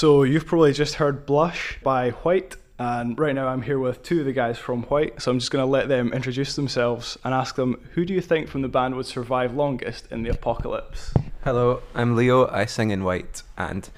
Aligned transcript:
So 0.00 0.22
you've 0.22 0.46
probably 0.46 0.72
just 0.72 0.94
heard 0.94 1.26
Blush 1.26 1.78
by 1.82 2.12
White. 2.12 2.56
And 2.78 3.18
right 3.18 3.34
now 3.34 3.48
I'm 3.48 3.60
here 3.60 3.78
with 3.78 4.02
two 4.02 4.20
of 4.20 4.24
the 4.24 4.32
guys 4.32 4.56
from 4.56 4.84
White. 4.84 5.20
So 5.20 5.30
I'm 5.30 5.38
just 5.38 5.50
going 5.50 5.62
to 5.62 5.70
let 5.70 5.88
them 5.88 6.14
introduce 6.14 6.56
themselves 6.56 7.18
and 7.22 7.34
ask 7.34 7.54
them 7.54 7.86
who 7.92 8.06
do 8.06 8.14
you 8.14 8.22
think 8.22 8.48
from 8.48 8.62
the 8.62 8.68
band 8.68 8.94
would 8.94 9.04
survive 9.04 9.54
longest 9.54 10.10
in 10.10 10.22
the 10.22 10.30
apocalypse? 10.30 11.12
Hello, 11.44 11.82
I'm 11.94 12.16
Leo. 12.16 12.48
I 12.48 12.64
sing 12.64 12.92
in 12.92 13.04
white, 13.04 13.42
and 13.58 13.90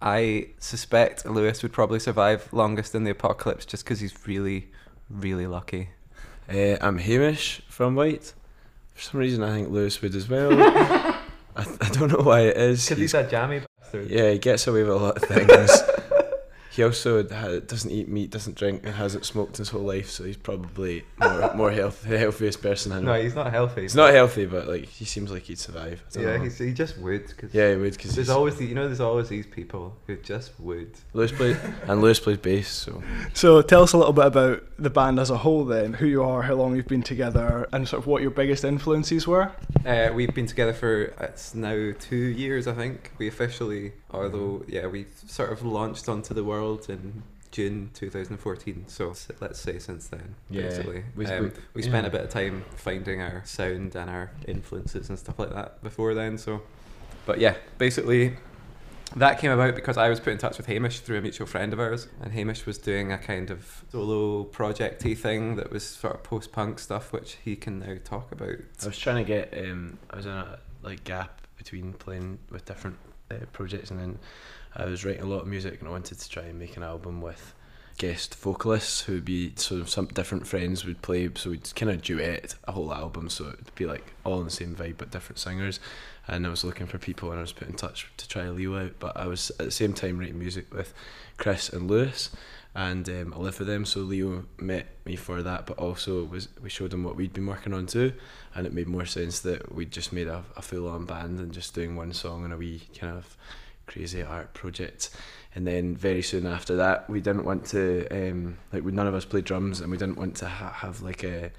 I 0.00 0.48
suspect 0.60 1.26
Lewis 1.26 1.62
would 1.62 1.74
probably 1.74 1.98
survive 1.98 2.50
longest 2.50 2.94
in 2.94 3.04
the 3.04 3.10
apocalypse 3.10 3.66
just 3.66 3.84
because 3.84 4.00
he's 4.00 4.26
really, 4.26 4.70
really 5.10 5.46
lucky. 5.46 5.90
Uh, 6.48 6.78
I'm 6.80 6.96
Hamish 6.96 7.60
from 7.68 7.94
White. 7.94 8.32
For 8.94 9.02
some 9.02 9.20
reason, 9.20 9.42
I 9.42 9.50
think 9.50 9.68
Lewis 9.68 10.00
would 10.00 10.14
as 10.14 10.26
well. 10.26 11.20
I, 11.56 11.66
I 11.80 11.88
don't 11.90 12.12
know 12.12 12.24
why 12.24 12.40
it 12.40 12.56
is. 12.56 12.84
Because 12.88 13.00
he's 13.00 13.14
a 13.14 13.28
jammy 13.28 13.60
bastard. 13.80 14.10
yeah, 14.10 14.30
he 14.30 14.38
gets 14.38 14.66
away 14.66 14.82
with 14.82 14.92
a 14.92 14.96
lot 14.96 15.16
of 15.16 15.22
things. 15.22 15.70
He 16.74 16.82
also 16.82 17.26
ha- 17.28 17.60
doesn't 17.60 17.90
eat 17.90 18.08
meat, 18.08 18.30
doesn't 18.30 18.56
drink, 18.56 18.82
and 18.84 18.94
hasn't 18.94 19.24
smoked 19.24 19.56
his 19.58 19.68
whole 19.68 19.82
life, 19.82 20.10
so 20.10 20.24
he's 20.24 20.36
probably 20.36 21.04
more, 21.20 21.54
more 21.56 21.70
health, 21.70 22.02
the 22.02 22.18
healthiest 22.18 22.60
person 22.62 22.92
I 22.92 22.96
know. 23.00 23.12
No, 23.14 23.22
he's 23.22 23.34
not 23.34 23.50
healthy. 23.52 23.82
he's 23.82 23.94
not 23.94 24.12
healthy, 24.12 24.46
but 24.46 24.66
like 24.66 24.86
he 24.86 25.04
seems 25.04 25.30
like 25.30 25.42
he'd 25.44 25.58
survive. 25.58 26.02
I 26.10 26.14
don't 26.14 26.22
Yeah, 26.24 26.36
know. 26.36 26.42
he's, 26.44 26.58
he 26.58 26.72
just 26.72 26.98
would. 26.98 27.36
Cause 27.36 27.50
yeah, 27.54 27.70
he 27.70 27.76
would 27.76 27.92
because 27.92 28.14
There's 28.16 28.28
always 28.28 28.56
the, 28.56 28.64
you 28.66 28.74
know 28.74 28.86
there's 28.86 29.00
always 29.00 29.28
these 29.28 29.46
people 29.46 29.96
who 30.06 30.16
just 30.16 30.58
would. 30.58 30.92
Lewis 31.12 31.32
plays 31.32 31.56
and 31.86 32.00
Lewis 32.00 32.18
plays 32.18 32.38
bass, 32.38 32.68
so 32.68 33.02
So 33.34 33.62
tell 33.62 33.82
us 33.82 33.92
a 33.92 33.98
little 33.98 34.12
bit 34.12 34.26
about 34.26 34.62
the 34.78 34.90
band 34.90 35.20
as 35.20 35.30
a 35.30 35.36
whole 35.38 35.64
then, 35.64 35.92
who 35.94 36.06
you 36.06 36.22
are, 36.24 36.42
how 36.42 36.54
long 36.54 36.74
you've 36.74 36.88
been 36.88 37.02
together, 37.02 37.68
and 37.72 37.86
sort 37.86 38.02
of 38.02 38.06
what 38.08 38.22
your 38.22 38.32
biggest 38.32 38.64
influences 38.64 39.26
were. 39.26 39.52
Uh, 39.86 40.10
we've 40.12 40.34
been 40.34 40.46
together 40.46 40.72
for 40.72 41.02
it's 41.20 41.54
now 41.54 41.92
two 42.00 42.16
years, 42.16 42.66
I 42.66 42.72
think. 42.72 43.12
We 43.18 43.28
officially, 43.28 43.92
although 44.10 44.64
yeah, 44.66 44.86
we 44.86 45.06
sort 45.26 45.52
of 45.52 45.62
launched 45.62 46.08
onto 46.08 46.34
the 46.34 46.42
world 46.42 46.63
in 46.88 47.22
June 47.50 47.90
2014. 47.94 48.84
So 48.88 49.14
let's 49.40 49.60
say 49.60 49.78
since 49.78 50.08
then, 50.08 50.34
Yeah, 50.50 50.62
basically, 50.62 51.04
we- 51.14 51.26
um, 51.26 51.52
we 51.74 51.82
spent 51.82 52.04
yeah. 52.04 52.08
a 52.08 52.10
bit 52.10 52.20
of 52.22 52.30
time 52.30 52.64
finding 52.76 53.20
our 53.20 53.42
sound 53.44 53.94
and 53.94 54.10
our 54.10 54.30
influences 54.48 55.08
and 55.08 55.18
stuff 55.18 55.38
like 55.38 55.50
that 55.50 55.82
before 55.82 56.14
then. 56.14 56.36
So, 56.38 56.62
but 57.26 57.38
yeah, 57.38 57.54
basically. 57.78 58.36
That 59.16 59.38
came 59.38 59.52
about 59.52 59.76
because 59.76 59.96
I 59.96 60.08
was 60.08 60.18
put 60.18 60.32
in 60.32 60.38
touch 60.38 60.56
with 60.56 60.66
Hamish 60.66 60.98
through 61.00 61.18
a 61.18 61.20
mutual 61.20 61.46
friend 61.46 61.72
of 61.72 61.78
ours, 61.78 62.08
and 62.20 62.32
Hamish 62.32 62.66
was 62.66 62.78
doing 62.78 63.12
a 63.12 63.18
kind 63.18 63.48
of 63.50 63.84
solo 63.92 64.42
projecty 64.44 65.16
thing 65.16 65.54
that 65.54 65.70
was 65.70 65.84
sort 65.86 66.14
of 66.16 66.24
post 66.24 66.50
punk 66.50 66.80
stuff, 66.80 67.12
which 67.12 67.36
he 67.44 67.54
can 67.54 67.78
now 67.78 67.94
talk 68.02 68.32
about. 68.32 68.56
I 68.82 68.86
was 68.86 68.98
trying 68.98 69.24
to 69.24 69.28
get. 69.28 69.54
Um, 69.56 69.98
I 70.10 70.16
was 70.16 70.26
in 70.26 70.32
a 70.32 70.58
like 70.82 71.04
gap 71.04 71.42
between 71.56 71.92
playing 71.92 72.38
with 72.50 72.64
different 72.64 72.96
uh, 73.30 73.36
projects, 73.52 73.92
and 73.92 74.00
then 74.00 74.18
I 74.76 74.86
was 74.86 75.04
writing 75.04 75.22
a 75.22 75.26
lot 75.26 75.42
of 75.42 75.46
music, 75.46 75.80
and 75.80 75.88
I 75.88 75.92
wanted 75.92 76.18
to 76.18 76.28
try 76.28 76.44
and 76.44 76.58
make 76.58 76.76
an 76.76 76.82
album 76.82 77.20
with 77.20 77.54
guest 77.96 78.34
vocalists 78.34 79.02
who 79.02 79.14
would 79.14 79.24
be 79.24 79.52
sort 79.54 79.80
of 79.80 79.88
some 79.88 80.06
different 80.06 80.46
friends 80.46 80.84
would 80.84 81.00
play, 81.02 81.30
so 81.34 81.50
we'd 81.50 81.74
kind 81.74 81.90
of 81.90 82.02
duet 82.02 82.54
a 82.64 82.72
whole 82.72 82.92
album, 82.92 83.28
so 83.28 83.48
it'd 83.48 83.74
be 83.74 83.86
like 83.86 84.14
all 84.24 84.40
in 84.40 84.44
the 84.44 84.50
same 84.50 84.74
vibe 84.74 84.98
but 84.98 85.10
different 85.10 85.38
singers. 85.38 85.78
And 86.26 86.46
I 86.46 86.50
was 86.50 86.64
looking 86.64 86.86
for 86.86 86.98
people, 86.98 87.30
and 87.30 87.38
I 87.38 87.42
was 87.42 87.52
put 87.52 87.68
in 87.68 87.74
touch 87.74 88.10
to 88.16 88.28
try 88.28 88.48
Leo 88.48 88.76
out, 88.84 88.94
but 88.98 89.16
I 89.16 89.26
was 89.26 89.50
at 89.50 89.66
the 89.66 89.70
same 89.70 89.92
time 89.92 90.18
writing 90.18 90.38
music 90.38 90.72
with 90.74 90.92
Chris 91.36 91.68
and 91.68 91.88
Lewis 91.88 92.30
and 92.74 93.08
um, 93.08 93.32
I 93.34 93.38
lived 93.38 93.58
with 93.60 93.68
them. 93.68 93.84
So 93.84 94.00
Leo 94.00 94.44
met 94.58 94.86
me 95.04 95.16
for 95.16 95.42
that, 95.42 95.66
but 95.66 95.78
also 95.78 96.24
was 96.24 96.48
we 96.60 96.68
showed 96.68 96.92
him 96.92 97.04
what 97.04 97.16
we'd 97.16 97.32
been 97.32 97.46
working 97.46 97.72
on 97.72 97.86
too, 97.86 98.12
and 98.54 98.66
it 98.66 98.72
made 98.72 98.88
more 98.88 99.06
sense 99.06 99.40
that 99.40 99.72
we'd 99.74 99.92
just 99.92 100.12
made 100.12 100.26
a, 100.26 100.44
a 100.56 100.62
full 100.62 100.88
on 100.88 101.04
band 101.04 101.38
and 101.38 101.52
just 101.52 101.74
doing 101.74 101.94
one 101.96 102.12
song 102.12 102.44
and 102.44 102.52
a 102.52 102.56
wee 102.56 102.82
kind 102.98 103.16
of 103.16 103.36
crazy 103.86 104.22
art 104.22 104.54
project. 104.54 105.10
And 105.54 105.66
then 105.66 105.96
very 105.96 106.22
soon 106.22 106.46
after 106.46 106.76
that, 106.76 107.08
we 107.08 107.20
didn't 107.20 107.44
want 107.44 107.66
to 107.66 108.08
um, 108.10 108.58
like 108.72 108.84
we 108.84 108.92
none 108.92 109.06
of 109.06 109.14
us 109.14 109.24
played 109.24 109.44
drums, 109.44 109.80
and 109.80 109.90
we 109.90 109.96
didn't 109.96 110.18
want 110.18 110.36
to 110.36 110.48
ha- 110.48 110.72
have 110.72 111.00
like 111.00 111.22
a, 111.22 111.52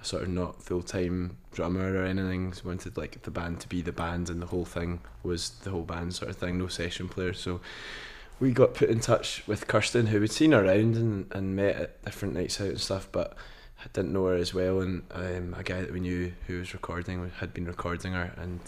a 0.00 0.04
sort 0.04 0.22
of 0.24 0.28
not 0.28 0.62
full 0.62 0.82
time 0.82 1.38
drummer 1.52 1.94
or 1.94 2.04
anything. 2.04 2.52
So 2.52 2.62
we 2.64 2.68
wanted 2.68 2.96
like 2.96 3.22
the 3.22 3.30
band 3.30 3.60
to 3.60 3.68
be 3.68 3.80
the 3.80 3.92
band, 3.92 4.28
and 4.28 4.42
the 4.42 4.46
whole 4.46 4.66
thing 4.66 5.00
was 5.22 5.50
the 5.50 5.70
whole 5.70 5.82
band 5.82 6.14
sort 6.14 6.30
of 6.30 6.36
thing, 6.36 6.58
no 6.58 6.68
session 6.68 7.08
players. 7.08 7.40
So 7.40 7.60
we 8.40 8.52
got 8.52 8.74
put 8.74 8.90
in 8.90 9.00
touch 9.00 9.42
with 9.46 9.66
Kirsten, 9.66 10.06
who 10.06 10.20
we'd 10.20 10.30
seen 10.30 10.54
around 10.54 10.96
and, 10.96 11.26
and 11.32 11.56
met 11.56 11.76
at 11.76 12.04
different 12.04 12.34
nights 12.34 12.60
out 12.60 12.68
and 12.68 12.80
stuff, 12.80 13.08
but 13.10 13.34
I 13.80 13.88
didn't 13.92 14.12
know 14.12 14.26
her 14.26 14.34
as 14.34 14.54
well. 14.54 14.80
And 14.80 15.02
um, 15.12 15.54
a 15.58 15.62
guy 15.62 15.80
that 15.80 15.92
we 15.92 16.00
knew 16.00 16.32
who 16.46 16.58
was 16.58 16.74
recording 16.74 17.30
had 17.38 17.54
been 17.54 17.66
recording 17.66 18.12
her 18.12 18.32
and 18.36 18.60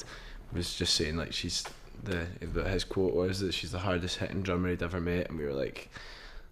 was 0.53 0.75
just 0.75 0.95
saying 0.95 1.17
like 1.17 1.33
she's 1.33 1.65
the 2.05 2.65
his 2.69 2.85
quote 2.85 3.15
was 3.15 3.41
that 3.41 3.53
she's 3.55 3.73
the 3.73 3.79
hardest 3.79 4.19
hitting 4.19 4.43
drummer 4.43 4.71
he'd 4.71 4.83
ever 4.83 5.01
met, 5.01 5.29
and 5.31 5.39
we 5.39 5.45
were 5.45 5.53
like, 5.53 5.91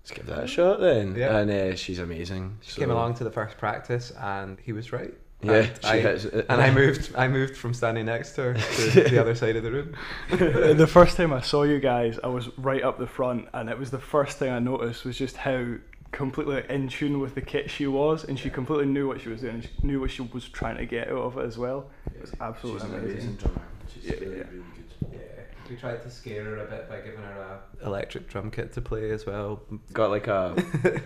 let's 0.03 0.11
give 0.11 0.27
that 0.27 0.45
a 0.45 0.47
shot 0.47 0.81
then. 0.81 1.15
Yeah. 1.15 1.39
And 1.39 1.51
uh, 1.51 1.77
she's 1.77 1.99
amazing. 1.99 2.59
She 2.63 2.81
came 2.81 2.91
along 2.91 3.15
to 3.15 3.25
the 3.25 3.31
first 3.31 3.57
practice, 3.59 4.11
and 4.19 4.59
he 4.61 4.73
was 4.73 4.93
right. 4.93 5.15
Yeah, 5.41 5.53
and 5.53 5.79
she 5.83 5.89
I, 5.89 6.01
hits 6.01 6.25
and 6.25 6.61
I 6.61 6.71
moved. 6.73 7.15
I 7.17 7.29
moved 7.29 7.57
from 7.57 7.73
standing 7.73 8.07
next 8.07 8.33
to 8.33 8.43
her 8.43 8.55
to 8.55 8.91
the 9.09 9.21
other 9.21 9.37
side 9.37 9.55
of 9.55 9.63
the 9.63 9.71
room. 9.71 9.95
the 10.31 10.87
first 10.89 11.17
time 11.17 11.33
I 11.33 11.41
saw 11.41 11.63
you 11.63 11.79
guys, 11.79 12.19
I 12.25 12.27
was 12.27 12.49
right 12.59 12.83
up 12.83 12.99
the 12.99 13.07
front, 13.07 13.49
and 13.55 13.71
it 13.71 13.79
was 13.79 13.91
the 13.93 14.01
first 14.01 14.39
thing 14.39 14.51
I 14.51 14.59
noticed 14.59 15.05
was 15.05 15.17
just 15.17 15.37
how 15.37 15.75
completely 16.11 16.65
in 16.69 16.89
tune 16.89 17.21
with 17.21 17.37
the 17.37 17.41
kit 17.41 17.71
she 17.71 17.87
was, 17.87 18.25
and 18.25 18.37
she 18.37 18.51
completely 18.51 18.87
knew 18.87 19.07
what 19.07 19.21
she 19.21 19.29
was 19.29 19.43
doing, 19.43 19.61
she 19.61 19.69
knew 19.87 20.01
what 20.01 20.11
she 20.11 20.23
was 20.23 20.49
trying 20.49 20.77
to 20.79 20.87
get 20.87 21.07
out 21.09 21.19
of 21.19 21.39
it 21.39 21.45
as 21.45 21.57
well. 21.57 21.89
It 22.15 22.21
was 22.21 22.33
absolutely 22.41 22.81
She's 22.81 22.89
amazing. 22.91 23.11
amazing 23.11 23.37
drummer. 23.37 23.63
She's 23.95 24.05
Yeah, 24.07 24.13
really, 24.15 24.27
yeah. 24.39 24.45
really 24.51 24.65
good. 24.75 24.88
Yeah, 25.69 25.75
we 25.75 25.81
tried 25.81 26.03
to 26.03 26.11
scare 26.11 26.45
her 26.45 26.59
a 26.59 26.67
bit 26.67 26.89
by 26.89 27.01
giving 27.01 27.21
her 27.21 27.61
a 27.83 27.87
electric 27.87 28.29
drum 28.29 28.51
kit 28.51 28.73
to 28.75 28.81
play 28.81 29.11
as 29.11 29.27
well. 29.27 29.63
Got 29.93 30.11
like 30.11 30.27
a 30.27 30.55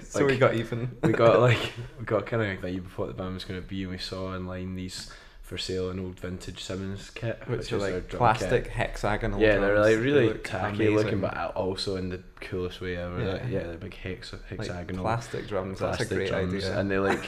so 0.03 0.21
Like- 0.21 0.29
we 0.29 0.39
got 0.39 0.55
even. 0.55 0.97
we 1.03 1.13
got 1.13 1.41
like 1.49 1.73
we 1.99 2.05
got 2.05 2.27
kind 2.27 2.43
of 2.43 2.49
like 2.49 2.63
that. 2.63 2.73
You 2.73 2.83
before 2.83 3.07
the 3.07 3.15
band 3.15 3.35
was 3.35 3.45
going 3.45 3.61
to 3.61 3.67
be, 3.67 3.83
and 3.83 3.93
we 3.93 3.99
saw 3.99 4.35
online 4.35 4.75
these 4.75 5.11
for 5.43 5.59
sale 5.59 5.91
an 5.91 5.99
old 5.99 6.19
vintage 6.19 6.63
Simmons 6.63 7.11
kit, 7.11 7.43
which 7.47 7.73
are 7.73 7.79
like 7.79 8.09
drum 8.09 8.19
plastic 8.19 8.65
kit. 8.65 8.73
hexagonal. 8.73 9.41
Yeah, 9.41 9.59
they're 9.59 9.75
drums. 9.75 9.79
like 9.81 9.97
They 9.97 9.97
really 10.01 10.27
look 10.29 10.45
tacky 10.45 10.75
amazing. 10.87 10.95
looking, 10.97 11.21
but 11.21 11.37
also 11.57 11.97
in 11.97 12.09
the 12.09 12.23
coolest 12.41 12.81
way 12.81 12.97
ever. 12.97 13.21
Yeah. 13.21 13.33
Like, 13.33 13.43
yeah, 13.51 13.63
they're 13.65 13.77
big 13.77 13.95
hex 13.95 14.33
like 14.33 14.47
hexagonal 14.47 15.03
plastic 15.05 15.49
drums. 15.49 15.81
That's 15.81 16.01
a 16.01 16.07
great 16.07 16.29
drums, 16.29 16.55
idea. 16.55 16.79
and 16.79 16.91
they 16.91 16.99
like 17.01 17.23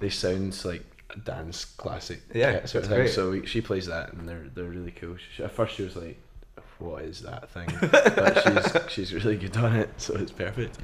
they 0.00 0.08
sound 0.08 0.64
like 0.64 0.84
a 1.10 1.18
dance 1.18 1.64
classic. 1.64 2.22
Yeah, 2.32 2.52
kit 2.60 2.68
sort 2.68 2.84
of 2.84 2.90
thing. 2.90 3.08
So 3.08 3.32
we, 3.32 3.44
she 3.46 3.60
plays 3.60 3.86
that, 3.86 4.12
and 4.14 4.28
they're 4.28 4.46
they're 4.54 4.64
really 4.64 4.92
cool. 4.92 5.16
She, 5.36 5.42
at 5.42 5.50
first, 5.50 5.74
she 5.74 5.82
was 5.82 5.96
like. 5.96 6.18
What 6.78 7.02
is 7.02 7.20
that 7.22 7.50
thing? 7.50 7.68
but 7.90 8.86
she's 8.92 9.10
she's 9.10 9.14
really 9.14 9.36
good 9.36 9.56
on 9.56 9.74
it, 9.74 9.90
so 9.96 10.14
it's 10.14 10.30
perfect. 10.32 10.78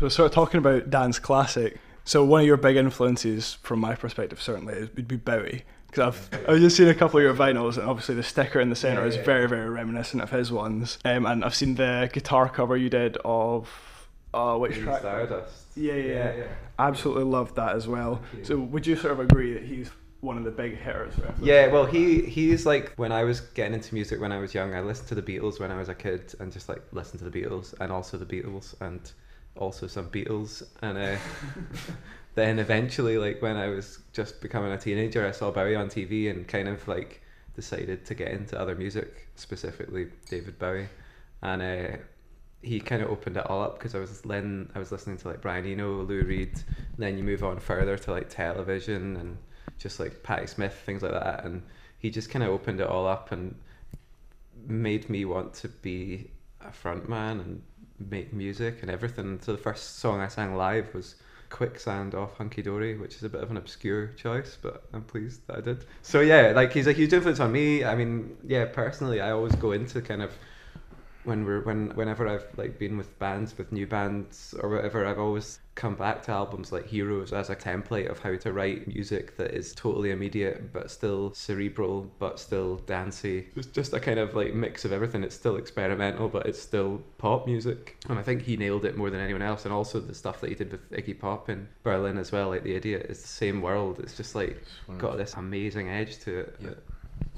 So, 0.00 0.08
sort 0.08 0.26
of 0.26 0.32
talking 0.32 0.58
about 0.58 0.90
dance 0.90 1.18
classic. 1.18 1.78
So, 2.04 2.24
one 2.24 2.42
of 2.42 2.46
your 2.46 2.56
big 2.56 2.76
influences, 2.76 3.54
from 3.62 3.80
my 3.80 3.94
perspective, 3.94 4.40
certainly, 4.40 4.88
would 4.94 5.08
be 5.08 5.16
Bowie. 5.16 5.64
Because 5.86 6.28
I've, 6.30 6.48
I've 6.48 6.60
just 6.60 6.76
seen 6.76 6.88
a 6.88 6.94
couple 6.94 7.18
of 7.18 7.24
your 7.24 7.34
vinyls, 7.34 7.78
and 7.78 7.88
obviously 7.88 8.14
the 8.14 8.22
sticker 8.22 8.60
in 8.60 8.68
the 8.68 8.76
centre 8.76 9.04
is 9.06 9.16
very, 9.16 9.48
very 9.48 9.70
reminiscent 9.70 10.22
of 10.22 10.30
his 10.30 10.52
ones. 10.52 10.98
Um, 11.04 11.24
and 11.24 11.44
I've 11.44 11.54
seen 11.54 11.76
the 11.76 12.10
guitar 12.12 12.48
cover 12.48 12.76
you 12.76 12.90
did 12.90 13.16
of. 13.24 13.68
Uh, 14.34 14.56
which 14.58 14.78
track? 14.78 15.00
Stardust. 15.00 15.64
Yeah, 15.74 15.94
yeah, 15.94 16.36
yeah. 16.36 16.44
Absolutely 16.78 17.24
loved 17.24 17.56
that 17.56 17.74
as 17.74 17.88
well. 17.88 18.20
So, 18.42 18.58
would 18.58 18.86
you 18.86 18.94
sort 18.94 19.12
of 19.14 19.20
agree 19.20 19.54
that 19.54 19.64
he's 19.64 19.90
one 20.20 20.36
of 20.36 20.44
the 20.44 20.50
big 20.50 20.78
hitters? 20.78 21.14
Yeah, 21.40 21.68
well, 21.68 21.86
he 21.86 22.22
he's 22.22 22.66
like 22.66 22.92
when 22.96 23.12
I 23.12 23.24
was 23.24 23.40
getting 23.40 23.74
into 23.74 23.94
music 23.94 24.20
when 24.20 24.32
I 24.32 24.38
was 24.38 24.54
young. 24.54 24.74
I 24.74 24.80
listened 24.80 25.08
to 25.08 25.14
the 25.14 25.22
Beatles 25.22 25.60
when 25.60 25.70
I 25.70 25.76
was 25.76 25.88
a 25.88 25.94
kid, 25.94 26.34
and 26.40 26.52
just 26.52 26.68
like 26.68 26.82
listened 26.92 27.20
to 27.20 27.30
the 27.30 27.42
Beatles, 27.42 27.74
and 27.80 27.92
also 27.92 28.16
the 28.16 28.26
Beatles, 28.26 28.74
and 28.80 29.00
also 29.56 29.86
some 29.86 30.08
Beatles, 30.10 30.62
and 30.82 30.98
uh, 30.98 31.16
then 32.34 32.58
eventually, 32.58 33.18
like 33.18 33.40
when 33.42 33.56
I 33.56 33.68
was 33.68 34.00
just 34.12 34.40
becoming 34.40 34.72
a 34.72 34.78
teenager, 34.78 35.26
I 35.26 35.30
saw 35.30 35.50
Bowie 35.50 35.76
on 35.76 35.88
TV, 35.88 36.30
and 36.30 36.46
kind 36.46 36.68
of 36.68 36.86
like 36.88 37.22
decided 37.54 38.04
to 38.06 38.14
get 38.14 38.28
into 38.28 38.58
other 38.58 38.74
music, 38.74 39.28
specifically 39.36 40.08
David 40.28 40.58
Bowie, 40.58 40.88
and 41.42 41.62
uh, 41.62 41.96
he 42.62 42.80
kind 42.80 43.02
of 43.02 43.10
opened 43.10 43.36
it 43.36 43.46
all 43.46 43.62
up 43.62 43.78
because 43.78 43.94
I 43.94 44.00
was 44.00 44.20
then 44.22 44.70
I 44.74 44.80
was 44.80 44.90
listening 44.90 45.16
to 45.18 45.28
like 45.28 45.40
Brian 45.40 45.64
Eno, 45.64 46.02
Lou 46.02 46.22
Reed, 46.22 46.54
and 46.54 46.96
then 46.98 47.16
you 47.16 47.22
move 47.22 47.44
on 47.44 47.60
further 47.60 47.96
to 47.98 48.10
like 48.10 48.28
television 48.28 49.16
and 49.16 49.38
just 49.78 50.00
like 50.00 50.22
Patti 50.22 50.46
Smith, 50.46 50.74
things 50.84 51.02
like 51.02 51.12
that, 51.12 51.44
and 51.44 51.62
he 51.98 52.10
just 52.10 52.30
kind 52.30 52.42
of 52.42 52.50
opened 52.50 52.80
it 52.80 52.86
all 52.86 53.06
up 53.06 53.32
and 53.32 53.54
made 54.66 55.08
me 55.08 55.24
want 55.24 55.54
to 55.54 55.68
be 55.68 56.30
a 56.60 56.70
frontman 56.70 57.40
and 57.40 57.62
make 58.10 58.32
music 58.32 58.78
and 58.82 58.90
everything. 58.90 59.40
So 59.40 59.52
the 59.52 59.58
first 59.58 59.98
song 59.98 60.20
I 60.20 60.28
sang 60.28 60.54
live 60.54 60.92
was 60.94 61.16
Quicksand 61.50 62.14
off 62.14 62.36
Hunky 62.36 62.62
Dory, 62.62 62.96
which 62.96 63.16
is 63.16 63.22
a 63.22 63.28
bit 63.28 63.42
of 63.42 63.50
an 63.50 63.56
obscure 63.56 64.08
choice, 64.08 64.56
but 64.60 64.84
I'm 64.92 65.02
pleased 65.02 65.46
that 65.46 65.56
I 65.56 65.60
did. 65.60 65.84
So 66.02 66.20
yeah, 66.20 66.52
like 66.54 66.72
he's 66.72 66.86
a 66.86 66.92
huge 66.92 67.12
influence 67.12 67.40
on 67.40 67.52
me. 67.52 67.84
I 67.84 67.94
mean, 67.94 68.36
yeah, 68.46 68.66
personally, 68.66 69.20
I 69.20 69.30
always 69.30 69.54
go 69.54 69.72
into 69.72 70.00
kind 70.02 70.22
of 70.22 70.32
when 71.28 71.44
we're 71.44 71.60
when 71.60 71.90
whenever 71.90 72.26
I've 72.26 72.46
like 72.56 72.78
been 72.78 72.96
with 72.96 73.18
bands 73.18 73.56
with 73.56 73.70
new 73.70 73.86
bands 73.86 74.54
or 74.60 74.70
whatever, 74.70 75.06
I've 75.06 75.18
always 75.18 75.60
come 75.74 75.94
back 75.94 76.22
to 76.24 76.32
albums 76.32 76.72
like 76.72 76.86
Heroes 76.86 77.32
as 77.32 77.50
a 77.50 77.54
template 77.54 78.10
of 78.10 78.18
how 78.18 78.34
to 78.34 78.52
write 78.52 78.88
music 78.88 79.36
that 79.36 79.52
is 79.52 79.72
totally 79.74 80.10
immediate 80.10 80.72
but 80.72 80.90
still 80.90 81.32
cerebral 81.34 82.10
but 82.18 82.40
still 82.40 82.76
dancey. 82.78 83.46
It's 83.54 83.68
just 83.68 83.92
a 83.92 84.00
kind 84.00 84.18
of 84.18 84.34
like 84.34 84.54
mix 84.54 84.84
of 84.84 84.90
everything. 84.90 85.22
It's 85.22 85.36
still 85.36 85.56
experimental 85.56 86.28
but 86.28 86.46
it's 86.46 86.60
still 86.60 87.02
pop 87.18 87.46
music. 87.46 87.96
And 88.08 88.18
I 88.18 88.22
think 88.22 88.42
he 88.42 88.56
nailed 88.56 88.84
it 88.86 88.96
more 88.96 89.10
than 89.10 89.20
anyone 89.20 89.42
else. 89.42 89.66
And 89.66 89.72
also 89.72 90.00
the 90.00 90.14
stuff 90.14 90.40
that 90.40 90.48
he 90.48 90.56
did 90.56 90.72
with 90.72 90.90
Iggy 90.90 91.18
Pop 91.18 91.48
in 91.48 91.68
Berlin 91.84 92.18
as 92.18 92.32
well, 92.32 92.48
like 92.48 92.64
The 92.64 92.74
Idiot, 92.74 93.06
is 93.08 93.22
the 93.22 93.28
same 93.28 93.60
world. 93.60 94.00
It's 94.00 94.16
just 94.16 94.34
like 94.34 94.60
got 94.96 95.16
this 95.16 95.34
amazing 95.34 95.90
edge 95.90 96.18
to 96.20 96.40
it. 96.40 96.56
Yeah. 96.60 96.70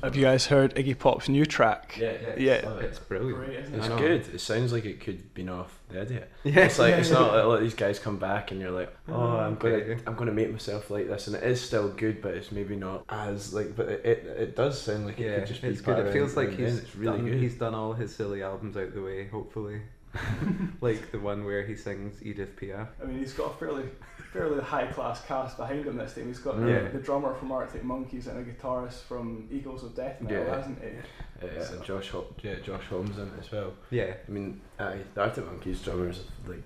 Have 0.02 0.16
you 0.16 0.22
guys 0.22 0.46
heard 0.46 0.74
Iggy 0.76 0.98
Pop's 0.98 1.28
new 1.28 1.44
track? 1.44 1.96
Yeah, 1.98 2.12
Yeah. 2.38 2.62
love 2.64 2.80
it. 2.80 2.86
It's 2.86 2.98
brilliant. 2.98 3.36
Great, 3.44 3.58
isn't 3.60 3.74
It's 3.74 3.88
good. 3.88 4.34
It 4.34 4.40
sounds 4.40 4.72
like 4.72 4.84
it 4.86 5.00
could 5.00 5.34
be 5.34 5.46
off 5.48 5.78
the 5.88 6.02
idiot. 6.02 6.30
Yeah. 6.44 6.60
It's 6.60 6.78
like 6.78 6.92
Yeah, 6.92 6.98
it's 6.98 7.08
yeah. 7.10 7.14
not 7.18 7.32
like 7.34 7.44
a 7.44 7.46
lot 7.46 7.54
of 7.56 7.60
these 7.62 7.74
guys 7.74 7.98
come 7.98 8.16
back 8.16 8.50
and 8.50 8.60
you're 8.60 8.70
like, 8.70 8.94
oh, 9.08 9.14
Oh, 9.14 9.36
I'm 9.38 9.56
gonna. 9.56 9.98
I'm 10.06 10.14
gonna 10.14 10.32
make 10.32 10.50
myself 10.50 10.90
like 10.90 11.08
this, 11.08 11.26
and 11.26 11.36
it 11.36 11.42
is 11.42 11.60
still 11.60 11.88
good, 11.88 12.22
but 12.22 12.34
it's 12.34 12.50
maybe 12.50 12.76
not 12.76 13.04
as 13.08 13.52
like, 13.52 13.76
but 13.76 13.88
it 13.88 14.04
it, 14.06 14.26
it 14.26 14.56
does 14.56 14.80
sound 14.80 15.06
like 15.06 15.18
it 15.20 15.38
could 15.40 15.46
just 15.48 15.62
be. 15.62 15.74
good. 15.74 16.06
It 16.06 16.12
feels 16.12 16.36
like 16.36 16.50
he's 16.56 16.78
it's 16.78 16.96
really 16.96 17.18
done, 17.18 17.26
good. 17.26 17.40
he's 17.40 17.54
done 17.56 17.74
all 17.74 17.92
his 17.92 18.14
silly 18.14 18.42
albums 18.42 18.76
out 18.76 18.94
the 18.94 19.02
way. 19.02 19.26
Hopefully, 19.28 19.82
like 20.80 21.10
the 21.12 21.18
one 21.18 21.44
where 21.44 21.64
he 21.64 21.76
sings 21.76 22.22
Edith 22.22 22.56
Piaf. 22.56 22.88
I 23.02 23.06
mean, 23.06 23.18
he's 23.18 23.32
got 23.34 23.52
a 23.54 23.56
fairly, 23.58 23.84
fairly 24.32 24.62
high 24.62 24.86
class 24.86 25.24
cast 25.24 25.56
behind 25.56 25.84
him 25.86 25.96
this 25.96 26.14
time. 26.14 26.26
He's 26.28 26.38
got 26.38 26.56
Yeah. 26.60 26.84
the, 26.84 26.90
the 26.90 26.98
drummer 26.98 27.34
from 27.34 27.50
Arctic 27.52 27.82
Monkeys 27.84 28.26
and 28.28 28.38
a 28.38 28.44
guitarist 28.52 29.02
from 29.02 29.48
Eagles 29.50 29.82
of 29.84 29.94
Death 29.94 30.20
Metal, 30.20 30.44
Yeah. 30.44 30.56
hasn't 30.56 30.78
he? 30.82 31.46
Yeah, 31.46 31.62
So- 31.64 31.80
Josh 31.82 32.10
Hol- 32.10 32.32
yeah, 32.42 32.56
Josh 32.56 32.84
Homme 32.90 33.06
in 33.06 33.20
it 33.22 33.32
as 33.40 33.50
well. 33.50 33.72
Yeah, 33.90 34.14
I 34.26 34.30
mean, 34.30 34.60
aye, 34.78 34.98
the 35.14 35.22
Arctic 35.22 35.46
Monkeys 35.46 35.80
drummer's 35.82 36.22
like 36.46 36.64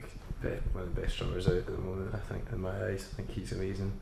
one 0.75 0.83
of 0.85 0.95
the 0.95 1.01
best 1.01 1.17
drummers 1.17 1.47
out 1.49 1.55
at 1.55 1.67
the 1.67 1.73
moment. 1.73 2.15
I 2.15 2.19
think 2.19 2.45
in 2.53 2.61
my 2.61 2.85
eyes, 2.87 3.09
I 3.13 3.17
think 3.17 3.31
he's 3.31 3.53
amazing. 3.53 3.93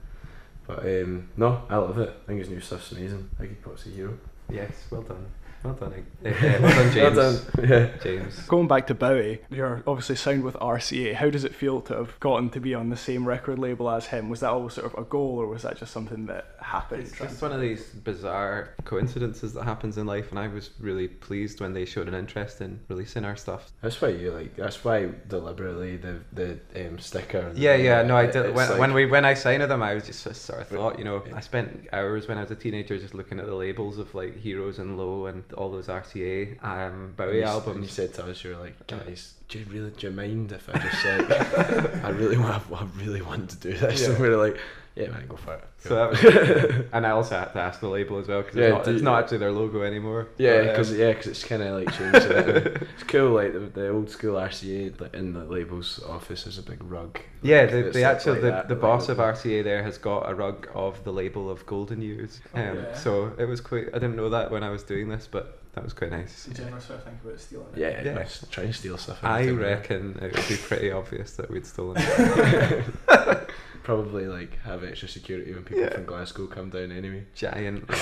But 0.67 0.81
um, 0.81 1.29
no, 1.37 1.63
I 1.69 1.77
love 1.77 1.99
it. 1.99 2.09
I 2.25 2.27
think 2.27 2.41
his 2.41 2.49
new 2.49 2.61
stuff's 2.61 2.91
amazing. 2.93 3.29
I 3.39 3.43
think 3.43 3.63
Pop's 3.63 3.87
a 3.87 3.91
hero. 3.91 4.19
yes, 4.49 4.87
well 4.91 5.03
done, 5.03 5.27
well 5.65 5.75
done, 5.75 6.07
uh, 6.25 6.29
uh, 6.29 6.33
well 6.61 6.75
done, 6.75 6.93
James. 6.93 7.17
Well 7.17 7.33
done. 7.57 7.69
Yeah. 7.69 7.91
James. 8.03 8.39
Going 8.47 8.69
back 8.69 8.87
to 8.89 8.95
Bowie, 8.95 9.41
you're 9.51 9.83
obviously 9.87 10.17
signed 10.17 10.43
with 10.45 10.55
RCA. 10.57 11.15
How 11.15 11.31
does 11.31 11.45
it 11.45 11.55
feel 11.55 11.81
to 11.83 11.95
have 11.97 12.19
gotten 12.21 12.51
to 12.51 12.61
be 12.61 12.75
on 12.75 12.89
the 12.91 12.97
same 12.97 13.27
record 13.27 13.59
label 13.59 13.91
as 13.91 14.07
him? 14.07 14.29
Was 14.29 14.41
that 14.41 14.51
always 14.51 14.75
sort 14.75 14.87
of 14.93 14.99
a 14.99 15.05
goal, 15.05 15.39
or 15.41 15.47
was 15.47 15.63
that 15.63 15.79
just 15.79 15.93
something 15.93 16.27
that 16.27 16.57
happened? 16.61 17.03
It's 17.03 17.19
just 17.19 17.43
one 17.43 17.53
of 17.53 17.61
these 17.61 17.85
bizarre 17.91 18.75
coincidences 18.85 19.53
that 19.55 19.65
happens 19.65 19.99
in 19.99 20.07
life, 20.07 20.31
and 20.31 20.39
I 20.39 20.49
was 20.49 20.71
really 20.81 21.09
pleased 21.09 21.61
when 21.61 21.73
they 21.73 21.85
showed 21.85 22.09
an 22.09 22.15
interest 22.15 22.61
in 22.61 22.81
releasing 22.89 23.25
our 23.25 23.37
stuff. 23.37 23.71
That's 23.83 24.01
why 24.01 24.09
you 24.09 24.33
like. 24.33 24.57
That's 24.57 24.85
why 24.85 25.11
deliberately 25.29 25.97
the 25.97 26.21
the 26.33 26.87
um, 26.87 26.99
sticker. 26.99 27.53
Yeah, 27.55 27.75
yeah, 27.77 28.03
no, 28.03 28.17
I 28.17 28.27
did. 28.27 28.55
When, 28.55 28.69
like- 28.71 28.79
when 28.79 28.93
we 28.95 29.07
when 29.07 29.25
I 29.25 29.35
signed 29.35 29.61
with 29.61 29.69
them, 29.69 29.83
I 29.83 29.95
was 29.95 30.07
just 30.07 30.23
sort 30.23 30.61
of 30.61 30.69
thought, 30.69 30.99
you 30.99 31.05
know, 31.05 31.23
I 31.35 31.41
spent 31.41 31.89
hours 31.93 32.29
when 32.29 32.39
I 32.39 32.43
was 32.43 32.51
a 32.51 32.57
teenager 32.57 32.99
just 32.99 33.15
looking 33.15 33.39
at 33.39 33.47
the 33.47 33.55
labels 33.55 33.99
of 33.99 34.15
like 34.15 34.39
Heroes 34.39 34.79
and 34.79 34.97
Low 34.99 35.27
and 35.27 35.45
all 35.55 35.71
those 35.71 35.89
RCA 35.89 36.63
um, 36.65 37.15
Bowie 37.17 37.37
you, 37.37 37.41
and 37.43 37.51
albums. 37.51 37.83
you 37.83 37.89
said 37.89 38.15
to 38.15 38.27
us, 38.27 38.43
you 38.45 38.51
were 38.51 38.57
like, 38.57 38.87
guys, 38.87 39.35
do 39.49 39.59
you 39.59 39.67
really 39.71 39.91
do 39.91 40.09
you 40.09 40.13
mind 40.13 40.53
if 40.53 40.69
I 40.69 40.79
just 40.79 41.03
said 41.03 42.01
I 42.05 42.11
really 42.11 42.37
want 42.39 42.63
I 42.73 42.87
really 42.97 43.23
want 43.23 43.51
to 43.51 43.57
do 43.57 43.77
this? 43.77 44.03
Yeah. 44.03 44.11
And 44.11 44.19
we 44.19 44.29
were 44.29 44.37
like, 44.37 44.59
yeah, 44.95 45.09
man, 45.09 45.27
go 45.27 45.37
for 45.37 45.55
it. 45.55 45.65
So 45.79 45.95
that 45.95 46.11
was, 46.11 46.85
and 46.93 47.07
I 47.07 47.11
also 47.11 47.39
had 47.39 47.53
to 47.53 47.59
ask 47.61 47.81
the 47.81 47.89
label 47.89 48.19
as 48.19 48.29
well 48.29 48.43
because 48.43 48.57
Yeah, 48.57 48.65
it's, 48.65 48.73
not, 48.73 48.85
do 48.85 48.91
it's 48.95 49.03
not 49.03 49.23
actually 49.23 49.39
their 49.39 49.53
logo 49.53 49.83
anymore. 49.83 50.29
Yeah, 50.39 50.63
because 50.63 50.91
um, 50.91 50.99
because 50.99 51.27
it's 51.27 51.45
kind 51.45 51.63
of 51.63 51.75
like 51.79 51.93
changed. 51.93 52.27
it. 52.31 52.83
it's 52.95 53.03
cool, 53.05 53.31
like 53.33 53.53
the, 53.53 53.61
the 53.61 53.89
old 53.89 54.11
school 54.11 54.35
RCA 54.37 55.01
like, 55.01 55.15
in 55.15 55.33
the 55.33 55.45
labels 55.45 56.03
office 56.09 56.47
is 56.47 56.59
a 56.59 56.63
big 56.63 56.83
rug. 56.85 57.19
Yeah, 57.43 57.63
like, 57.63 57.71
the, 57.71 57.83
the 57.83 58.03
like 58.03 58.05
actual 58.05 58.35
the, 58.35 58.41
that, 58.43 58.69
the 58.69 58.75
like, 58.75 58.83
boss 58.83 59.09
of 59.09 59.17
RCA 59.19 59.65
there 59.65 59.83
has 59.83 59.99
got 59.99 60.29
a 60.31 60.35
rug 60.35 60.69
of 60.75 61.03
the 61.05 61.13
label 61.13 61.51
of 61.51 61.65
Golden 61.67 62.03
Years. 62.03 62.41
Oh, 62.55 62.61
Um, 62.61 62.77
yeah. 62.77 62.95
So 62.95 63.33
it 63.39 63.47
was 63.47 63.61
quite. 63.61 63.89
I 63.89 63.99
didn't 63.99 64.17
know 64.17 64.29
that 64.29 64.51
when 64.51 64.63
I 64.63 64.71
was 64.71 64.83
doing 64.83 65.09
this, 65.09 65.27
but 65.31 65.62
that 65.75 65.85
was 65.85 65.93
quite 65.93 66.11
nice. 66.11 66.45
Did 66.45 66.59
you 66.59 66.65
ever 66.67 66.81
sort 66.81 67.05
think 67.05 67.17
about 67.25 67.41
stealing 67.41 67.67
it? 67.75 67.79
Yeah, 67.79 68.03
Yeah. 68.05 68.19
yeah. 68.19 68.29
try 68.51 68.65
and 68.65 68.75
steal 68.75 68.99
stuff. 68.99 69.19
I 69.23 69.49
reckon 69.49 70.19
it 70.21 70.35
would 70.37 70.49
be 70.49 70.57
pretty 70.57 70.91
obvious 70.93 71.33
that 71.37 71.51
we'd 71.51 71.67
stolen 71.67 71.97
it. 71.99 72.85
Probably 73.83 74.27
like 74.27 74.61
have 74.63 74.85
extra 74.85 75.09
security 75.09 75.53
when 75.53 75.65
people 75.65 75.83
Yeah. 75.83 75.95
from 75.95 76.05
Glasgow 76.05 76.47
come 76.47 76.71
down 76.71 76.93
anyway. 76.93 77.25
Giant. 77.35 77.89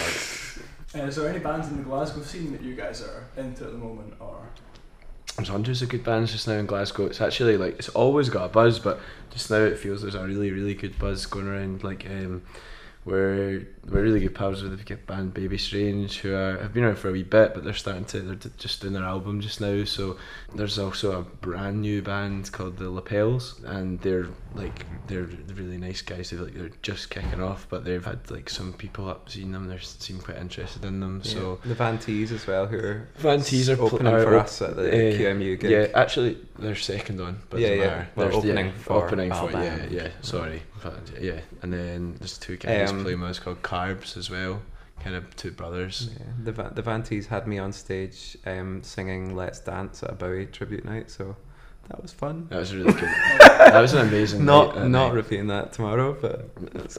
Uh, 0.92 1.02
is 1.02 1.14
there 1.14 1.28
any 1.28 1.38
bands 1.38 1.68
in 1.68 1.76
the 1.76 1.84
Glasgow 1.84 2.20
scene 2.20 2.50
that 2.50 2.62
you 2.62 2.74
guys 2.74 3.00
are 3.00 3.28
into 3.36 3.62
at 3.64 3.70
the 3.70 3.78
moment, 3.78 4.12
or? 4.18 4.40
There's 5.36 5.46
hundreds 5.46 5.82
of 5.82 5.88
good 5.88 6.02
bands 6.02 6.32
just 6.32 6.48
now 6.48 6.54
in 6.54 6.66
Glasgow. 6.66 7.06
It's 7.06 7.20
actually 7.20 7.56
like 7.56 7.78
it's 7.78 7.90
always 7.90 8.28
got 8.28 8.46
a 8.46 8.48
buzz, 8.48 8.80
but 8.80 8.98
just 9.30 9.52
now 9.52 9.58
it 9.58 9.78
feels 9.78 10.02
there's 10.02 10.16
a 10.16 10.26
really 10.26 10.50
really 10.50 10.74
good 10.74 10.98
buzz 10.98 11.26
going 11.26 11.46
around. 11.46 11.84
Like 11.84 12.04
um, 12.06 12.42
we're 13.04 13.66
we're 13.88 14.02
really 14.02 14.20
good 14.20 14.34
pals 14.34 14.62
with 14.62 14.78
the 14.78 14.94
band 14.94 15.32
Baby 15.32 15.56
Strange, 15.56 16.18
who 16.18 16.34
are, 16.34 16.58
have 16.58 16.74
been 16.74 16.84
around 16.84 16.98
for 16.98 17.08
a 17.08 17.12
wee 17.12 17.22
bit, 17.22 17.54
but 17.54 17.64
they're 17.64 17.72
starting 17.72 18.04
to 18.06 18.20
they're 18.20 18.52
just 18.58 18.82
doing 18.82 18.92
their 18.92 19.04
album 19.04 19.40
just 19.40 19.60
now. 19.60 19.84
So 19.84 20.18
there's 20.54 20.78
also 20.78 21.18
a 21.18 21.22
brand 21.22 21.80
new 21.80 22.02
band 22.02 22.52
called 22.52 22.76
the 22.76 22.90
Lapels, 22.90 23.60
and 23.64 23.98
they're 24.00 24.28
like 24.54 24.84
they're 25.06 25.28
really 25.54 25.78
nice 25.78 26.02
guys. 26.02 26.30
They 26.30 26.36
like 26.36 26.54
they're 26.54 26.70
just 26.82 27.08
kicking 27.08 27.42
off, 27.42 27.66
but 27.70 27.84
they've 27.84 28.04
had 28.04 28.30
like 28.30 28.50
some 28.50 28.74
people 28.74 29.08
up 29.08 29.30
seeing 29.30 29.52
them. 29.52 29.66
They 29.66 29.78
seem 29.78 30.20
quite 30.20 30.36
interested 30.36 30.84
in 30.84 31.00
them. 31.00 31.24
So. 31.24 31.58
the 31.64 31.74
Van 31.74 31.98
T's 31.98 32.32
as 32.32 32.46
well, 32.46 32.66
who 32.66 32.78
are 32.78 33.08
Van 33.16 33.40
T's 33.40 33.70
are 33.70 33.76
pl- 33.76 33.86
opening 33.86 34.14
are 34.14 34.22
for 34.22 34.36
us 34.36 34.60
at 34.60 34.76
the 34.76 34.88
uh, 34.88 35.18
QMU 35.18 35.58
gig. 35.58 35.70
Yeah, 35.70 35.86
actually, 35.94 36.36
they're 36.58 36.76
second 36.76 37.20
on. 37.20 37.40
But 37.48 37.60
Yeah, 37.60 37.72
yeah. 37.72 38.04
Well, 38.14 38.34
opening 38.36 38.66
yeah, 38.66 38.72
for 38.72 39.06
opening 39.06 39.32
for 39.32 39.50
yeah, 39.52 39.86
yeah. 39.90 40.08
Sorry, 40.20 40.62
But, 40.82 41.22
yeah. 41.22 41.40
And 41.62 41.72
then 41.72 42.14
there's 42.18 42.38
two 42.38 42.56
guys 42.56 42.90
Um, 42.90 43.02
playing 43.02 43.20
with 43.20 43.30
us 43.30 43.38
called 43.38 43.62
Carbs 43.62 44.16
as 44.16 44.30
well. 44.30 44.60
Kind 45.02 45.16
of 45.16 45.34
two 45.36 45.50
brothers. 45.50 46.10
Yeah, 46.12 46.26
the 46.44 46.52
Va- 46.52 46.72
the 46.74 46.82
Van 46.82 47.02
T's 47.02 47.26
had 47.26 47.46
me 47.46 47.58
on 47.58 47.72
stage 47.72 48.36
um, 48.46 48.82
singing 48.82 49.34
"Let's 49.34 49.58
Dance" 49.60 50.02
at 50.02 50.10
a 50.10 50.14
Bowie 50.14 50.44
tribute 50.46 50.84
night, 50.84 51.10
so 51.10 51.36
that 51.88 52.02
was 52.02 52.12
fun. 52.12 52.46
That 52.50 52.58
was 52.58 52.74
really 52.74 52.92
cool. 52.92 53.08
that 53.38 53.80
was 53.80 53.94
an 53.94 54.06
amazing. 54.06 54.44
Not 54.44 54.74
night, 54.74 54.82
that 54.82 54.88
not 54.90 55.06
night. 55.08 55.14
repeating 55.14 55.46
that 55.46 55.72
tomorrow, 55.72 56.14
but 56.20 56.50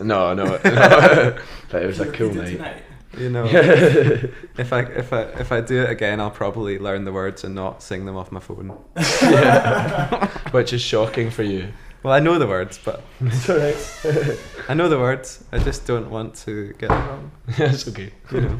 No, 0.03 0.33
no, 0.33 0.45
no. 0.45 0.57
but 1.69 1.83
it 1.83 1.85
was 1.85 1.99
a 1.99 2.11
cool 2.11 2.29
repeat 2.29 2.59
night. 2.59 2.77
tonight? 2.77 2.83
you 3.19 3.29
know, 3.29 3.45
if 3.45 4.71
I 4.73 4.79
if 4.81 5.13
I 5.13 5.21
if 5.43 5.51
I 5.51 5.61
do 5.61 5.83
it 5.83 5.89
again, 5.91 6.19
I'll 6.19 6.31
probably 6.31 6.79
learn 6.79 7.03
the 7.05 7.11
words 7.13 7.43
and 7.43 7.53
not 7.53 7.83
sing 7.83 8.05
them 8.05 8.15
off 8.17 8.31
my 8.31 8.39
phone. 8.39 8.75
yeah. 9.21 10.27
Which 10.51 10.73
is 10.73 10.81
shocking 10.81 11.29
for 11.29 11.43
you. 11.43 11.71
Well, 12.03 12.13
I 12.13 12.19
know 12.19 12.39
the 12.39 12.47
words, 12.47 12.79
but 12.83 13.03
It's 13.21 13.49
alright. 13.49 14.37
I 14.69 14.73
know 14.73 14.89
the 14.89 14.97
words. 14.99 15.43
I 15.51 15.59
just 15.59 15.85
don't 15.85 16.09
want 16.09 16.35
to 16.45 16.73
get 16.79 16.89
it 16.89 16.93
wrong. 16.93 17.31
It's 17.57 17.87
okay. 17.87 18.11
You 18.31 18.41
know. 18.41 18.59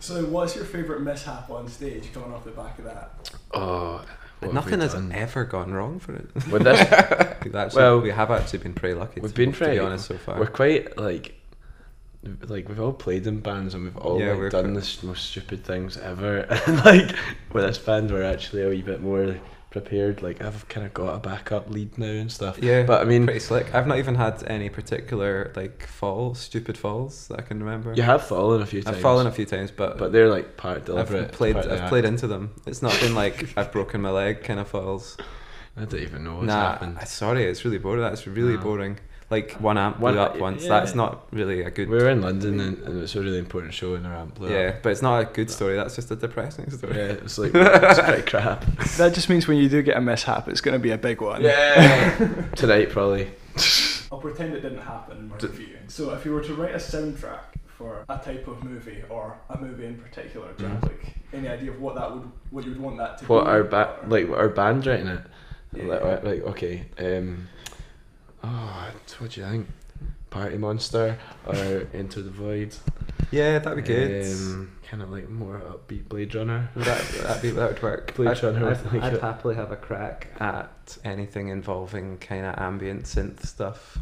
So, 0.00 0.24
what's 0.26 0.54
your 0.56 0.64
favourite 0.64 1.02
mishap 1.02 1.50
on 1.50 1.68
stage 1.68 2.12
coming 2.14 2.32
off 2.32 2.44
the 2.44 2.52
back 2.52 2.78
of 2.78 2.84
that? 2.86 3.10
Oh, 3.52 3.94
what 3.94 4.06
have 4.42 4.54
Nothing 4.54 4.78
we 4.78 4.84
has 4.84 4.94
done? 4.94 5.12
ever 5.12 5.44
gone 5.44 5.72
wrong 5.74 5.98
for 5.98 6.14
it. 6.14 6.28
With 6.50 6.62
this, 6.62 6.78
We've 7.44 7.54
actually, 7.54 7.82
Well, 7.82 8.00
we 8.00 8.10
have 8.10 8.30
actually 8.30 8.60
been 8.60 8.74
pretty 8.74 8.94
lucky. 8.94 9.20
we've 9.20 9.32
to, 9.32 9.36
been 9.36 9.52
to 9.52 9.58
pretty- 9.58 9.72
be 9.74 9.78
honest 9.80 10.06
so 10.06 10.16
far. 10.16 10.38
We're 10.38 10.46
quite 10.46 10.96
like, 10.96 11.34
like 12.46 12.68
we've 12.68 12.80
all 12.80 12.92
played 12.92 13.26
in 13.26 13.40
bands 13.40 13.74
and 13.74 13.84
we've 13.84 13.96
all 13.96 14.20
Yeah, 14.20 14.32
like, 14.34 14.52
done 14.52 14.72
the 14.74 14.96
most 15.02 15.24
stupid 15.30 15.64
things 15.64 15.96
ever. 15.98 16.46
And 16.66 16.84
like 16.84 17.14
with 17.52 17.64
this 17.64 17.78
band, 17.78 18.10
we're 18.12 18.22
actually 18.22 18.62
a 18.62 18.68
wee 18.68 18.82
bit 18.82 19.02
more 19.02 19.36
prepared. 19.70 20.22
Like 20.22 20.42
I've 20.42 20.68
kind 20.68 20.86
of 20.86 20.94
got 20.94 21.14
a 21.14 21.18
backup 21.18 21.70
lead 21.70 21.98
now 21.98 22.06
and 22.06 22.30
stuff. 22.30 22.58
Yeah, 22.62 22.82
but 22.84 23.02
I 23.02 23.04
mean, 23.04 23.24
pretty 23.24 23.40
slick. 23.40 23.74
I've 23.74 23.86
not 23.86 23.98
even 23.98 24.14
had 24.14 24.42
any 24.46 24.68
particular 24.68 25.52
like 25.56 25.86
falls, 25.86 26.38
stupid 26.38 26.78
falls 26.78 27.28
that 27.28 27.38
I 27.40 27.42
can 27.42 27.60
remember. 27.62 27.92
you 27.94 28.02
have 28.02 28.24
fallen 28.24 28.62
a 28.62 28.66
few 28.66 28.82
times. 28.82 28.96
I've 28.96 29.02
fallen 29.02 29.26
a 29.26 29.32
few 29.32 29.46
times, 29.46 29.70
but 29.70 29.98
but 29.98 30.12
they're 30.12 30.28
like 30.28 30.56
part 30.56 30.84
deliberate. 30.86 31.24
I've 31.24 31.32
played. 31.32 31.56
I've 31.56 31.88
played 31.88 32.04
into 32.04 32.26
them. 32.26 32.54
It's 32.66 32.82
not 32.82 32.98
been 33.00 33.14
like 33.14 33.56
I've 33.56 33.72
broken 33.72 34.00
my 34.00 34.10
leg 34.10 34.42
kind 34.44 34.60
of 34.60 34.68
falls. 34.68 35.16
I 35.76 35.84
don't 35.84 36.00
even 36.00 36.24
know 36.24 36.34
what's 36.36 36.46
nah, 36.48 36.72
happened. 36.72 36.98
I- 37.00 37.04
sorry, 37.04 37.44
it's 37.44 37.64
really 37.64 37.78
boring. 37.78 38.02
That's 38.02 38.26
really 38.26 38.56
No. 38.56 38.62
boring. 38.62 38.98
Like 39.30 39.52
one 39.60 39.76
amp 39.76 40.00
One- 40.00 40.14
blew 40.14 40.22
up 40.22 40.38
once. 40.38 40.62
yeah. 40.62 40.70
That's 40.70 40.94
not 40.94 41.26
really 41.32 41.60
a 41.62 41.70
good. 41.70 41.90
We 41.90 41.98
were 41.98 42.08
in 42.08 42.22
London 42.22 42.60
and, 42.60 42.78
and 42.78 42.96
it 42.96 43.00
was 43.00 43.14
a 43.14 43.20
really 43.20 43.38
important 43.38 43.74
show 43.74 43.94
and 43.94 44.06
our 44.06 44.14
amp 44.14 44.36
blew 44.36 44.50
yeah, 44.50 44.68
up. 44.68 44.82
but 44.82 44.90
it's 44.92 45.02
not 45.02 45.18
a 45.20 45.24
good 45.26 45.50
story. 45.50 45.76
That's 45.76 45.96
just 45.96 46.10
a 46.10 46.16
depressing 46.16 46.70
story. 46.70 46.96
Yeah, 46.96 47.04
it's 47.12 47.36
like 47.36 47.50
it's 47.54 48.00
pretty 48.00 48.22
crap. 48.22 48.64
That 48.96 49.12
just 49.12 49.28
means 49.28 49.46
when 49.46 49.58
you 49.58 49.68
do 49.68 49.82
get 49.82 49.96
a 49.98 50.00
mishap, 50.00 50.48
it's 50.48 50.62
going 50.62 50.72
to 50.72 50.78
be 50.78 50.92
a 50.92 50.98
big 50.98 51.20
one. 51.20 51.42
Yeah, 51.42 52.44
tonight 52.56 52.88
probably. 52.90 53.30
I'll 54.10 54.18
pretend 54.18 54.54
it 54.54 54.60
didn't 54.62 54.78
happen 54.80 55.18
in 55.18 55.28
my 55.28 55.36
review. 55.36 55.76
So, 55.88 56.14
if 56.14 56.24
you 56.24 56.32
were 56.32 56.42
to 56.42 56.54
write 56.54 56.72
a 56.74 56.78
soundtrack 56.78 57.40
for 57.66 58.04
a 58.08 58.16
type 58.18 58.48
of 58.48 58.64
movie 58.64 59.02
or 59.10 59.36
a 59.50 59.58
movie 59.60 59.84
in 59.84 59.98
particular, 59.98 60.48
do 60.56 60.64
you 60.64 60.70
have 60.70 60.82
like 60.84 61.14
any 61.34 61.48
idea 61.48 61.70
of 61.70 61.80
what 61.80 61.94
that 61.96 62.10
would, 62.10 62.30
what 62.50 62.64
you 62.64 62.70
would 62.70 62.80
want 62.80 62.96
that 62.96 63.18
to 63.18 63.26
What 63.26 63.44
be? 63.44 63.50
our 63.50 63.62
ba- 63.64 63.96
or- 64.02 64.08
like 64.08 64.28
our 64.30 64.48
band 64.48 64.86
writing 64.86 65.08
it. 65.08 65.20
Yeah. 65.74 65.84
Like, 65.84 66.24
like 66.24 66.40
okay. 66.44 66.86
Um, 66.98 67.46
oh, 68.44 68.90
what 69.18 69.30
do 69.30 69.40
you 69.40 69.46
think? 69.46 69.68
Party 70.30 70.58
Monster 70.58 71.18
or 71.46 71.86
Into 71.92 72.22
the 72.22 72.30
Void? 72.30 72.74
Yeah, 73.30 73.58
that'd 73.58 73.76
be 73.76 73.82
good. 73.82 74.26
Um, 74.26 74.72
kind 74.88 75.02
of 75.02 75.10
like 75.10 75.28
more 75.28 75.60
upbeat 75.60 76.08
Blade 76.08 76.34
Runner. 76.34 76.70
That, 76.76 77.08
that'd 77.08 77.42
be, 77.42 77.50
that 77.50 77.72
would 77.72 77.82
work. 77.82 78.14
Blade 78.16 78.28
I'd, 78.28 78.42
Runner, 78.42 78.66
I 78.66 78.70
I'd, 78.70 78.76
think 78.76 79.02
I'd 79.02 79.20
happily 79.20 79.54
have 79.54 79.72
a 79.72 79.76
crack 79.76 80.28
at 80.40 80.98
anything 81.04 81.48
involving 81.48 82.18
kind 82.18 82.46
of 82.46 82.58
ambient 82.58 83.04
synth 83.04 83.44
stuff 83.44 83.98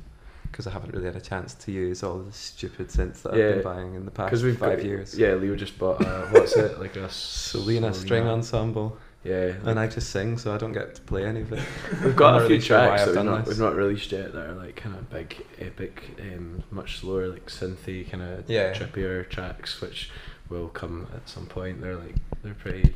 because 0.50 0.66
I 0.66 0.71
haven't 0.71 0.95
really 0.95 1.07
had 1.07 1.16
a 1.16 1.21
chance 1.21 1.55
to 1.55 1.73
use 1.73 2.02
all 2.02 2.19
the 2.19 2.33
stupid 2.33 2.88
synths 2.88 3.23
that 3.23 3.35
I've 3.35 3.55
been 3.55 3.62
buying 3.62 3.95
in 3.95 4.05
the 4.05 4.11
past 4.11 4.43
we've 4.43 4.57
five 4.57 4.78
got, 4.78 4.87
years. 4.87 5.19
Yeah, 5.19 5.35
Leo 5.35 5.55
just 5.57 5.78
bought 5.78 6.00
a, 6.00 6.28
what's 6.31 6.57
it 6.57 6.81
like 6.81 6.97
a 6.97 7.00
Solina 7.09 7.95
string 7.95 8.26
ensemble, 8.26 8.97
Yeah, 9.26 9.54
and 9.64 9.78
I 9.80 9.87
just 9.88 10.11
sing, 10.11 10.38
so 10.38 10.54
I 10.54 10.59
don't 10.59 10.73
get 10.73 10.95
to 10.95 11.02
play 11.02 11.25
any 11.25 11.40
of 11.40 11.52
it. 11.52 11.62
We've 12.04 12.14
got 12.16 12.37
a 12.37 12.40
few 12.40 12.49
really 12.50 12.61
sure 12.61 12.78
why 12.78 12.87
tracks 12.88 13.04
that 13.06 13.16
we've 13.16 13.25
not, 13.25 13.47
we've 13.47 13.59
not 13.59 13.75
released 13.75 14.12
yet 14.12 14.33
that 14.33 14.47
are 14.50 14.54
like 14.54 14.76
kind 14.76 14.95
of 14.95 15.11
big, 15.11 15.37
epic, 15.59 16.16
um, 16.21 16.62
much 16.71 16.99
slower, 17.00 17.28
like 17.28 17.47
synthy, 17.47 18.09
kind 18.11 18.23
of 18.23 18.49
Yeah. 18.49 18.73
trippier 18.73 19.28
tracks, 19.28 19.80
which 19.80 20.11
will 20.49 20.68
come 20.68 21.09
at 21.14 21.28
some 21.28 21.47
point. 21.47 21.80
They're 21.80 21.97
like 21.97 22.14
they're 22.42 22.54
pretty 22.54 22.95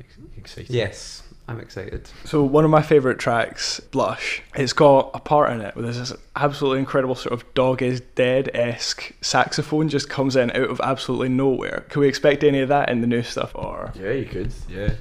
ex- 0.00 0.18
exciting. 0.36 0.74
Yes, 0.76 1.22
I'm 1.48 1.60
excited. 1.60 2.10
So 2.26 2.42
one 2.42 2.64
of 2.66 2.70
my 2.70 2.82
favourite 2.82 3.18
tracks, 3.18 3.80
Blush, 3.80 4.42
it's 4.54 4.74
got 4.74 5.10
a 5.14 5.18
part 5.20 5.50
in 5.52 5.62
it 5.62 5.74
where 5.74 5.82
there's 5.84 5.98
this 5.98 6.12
absolutely 6.36 6.80
incredible 6.80 7.14
sort 7.14 7.32
of 7.32 7.54
dog 7.54 7.80
is 7.80 8.00
dead 8.16 8.50
esque 8.52 9.12
saxophone 9.22 9.88
just 9.88 10.10
comes 10.10 10.36
in 10.36 10.50
out 10.50 10.68
of 10.68 10.78
absolutely 10.82 11.30
nowhere. 11.30 11.86
Can 11.88 12.00
we 12.02 12.08
expect 12.08 12.44
any 12.44 12.60
of 12.60 12.68
that 12.68 12.90
in 12.90 13.00
the 13.00 13.06
new 13.06 13.22
stuff 13.22 13.52
or 13.54 13.92
Yeah, 13.98 14.10
you 14.12 14.26
could. 14.26 14.52
Yeah, 14.68 14.92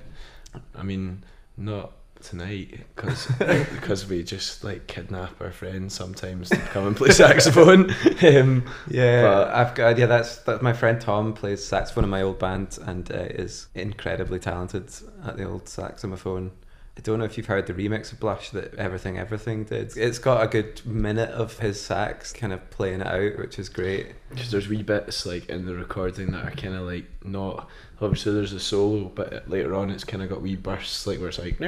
I 0.76 0.84
mean, 0.84 1.24
not 1.56 1.94
tonight 2.20 2.80
because 2.96 3.28
because 3.38 4.08
we 4.10 4.24
just 4.24 4.64
like 4.64 4.88
kidnap 4.88 5.40
our 5.40 5.52
friends 5.52 5.94
sometimes 5.94 6.50
to 6.50 6.58
come 6.58 6.88
and 6.88 6.96
play 6.98 7.10
saxophone. 7.12 7.92
um, 8.24 8.66
Yeah, 8.90 9.22
But- 9.22 9.48
I've 9.54 9.76
got 9.76 9.98
yeah. 9.98 10.08
That's 10.08 10.38
that. 10.40 10.62
My 10.62 10.74
friend 10.74 11.00
Tom 11.00 11.34
plays 11.34 11.64
saxophone 11.64 12.04
in 12.06 12.10
my 12.10 12.22
old 12.24 12.40
band 12.40 12.78
and 12.86 13.10
uh, 13.12 13.16
is 13.16 13.68
incredibly 13.76 14.40
talented 14.40 14.90
at 15.26 15.38
the 15.38 15.44
old 15.48 15.68
saxophone. 15.70 16.52
I 16.98 17.02
don't 17.02 17.20
know 17.20 17.26
if 17.26 17.38
you've 17.38 17.46
heard 17.46 17.68
the 17.68 17.74
remix 17.74 18.12
of 18.12 18.20
Blush 18.20 18.50
that 18.52 18.74
Everything 18.76 19.20
Everything 19.20 19.66
did. 19.66 19.96
It's 19.96 20.18
got 20.18 20.44
a 20.44 20.48
good 20.48 20.84
minute 20.84 21.30
of 21.30 21.60
his 21.60 21.80
sax 21.80 22.34
kind 22.34 22.52
of 22.52 22.68
playing 22.72 23.02
it 23.02 23.08
out, 23.08 23.38
which 23.38 23.60
is 23.60 23.70
great. 23.70 24.08
Because 24.30 24.50
there's 24.50 24.68
wee 24.68 24.82
bits 24.82 25.26
like 25.26 25.48
in 25.48 25.66
the 25.66 25.76
recording 25.76 26.32
that 26.32 26.46
are 26.46 26.52
kind 26.52 26.76
of 26.76 26.82
like 26.82 27.06
not 27.24 27.70
obviously 28.02 28.34
there's 28.34 28.54
a 28.54 28.60
solo, 28.60 29.06
but 29.10 29.48
later 29.48 29.76
on 29.76 29.92
it's 29.92 30.04
kind 30.04 30.24
of 30.24 30.30
got 30.30 30.42
wee 30.42 30.56
bursts 30.56 31.06
like 31.06 31.20
where 31.20 31.30
it's 31.30 31.40
like 31.40 31.60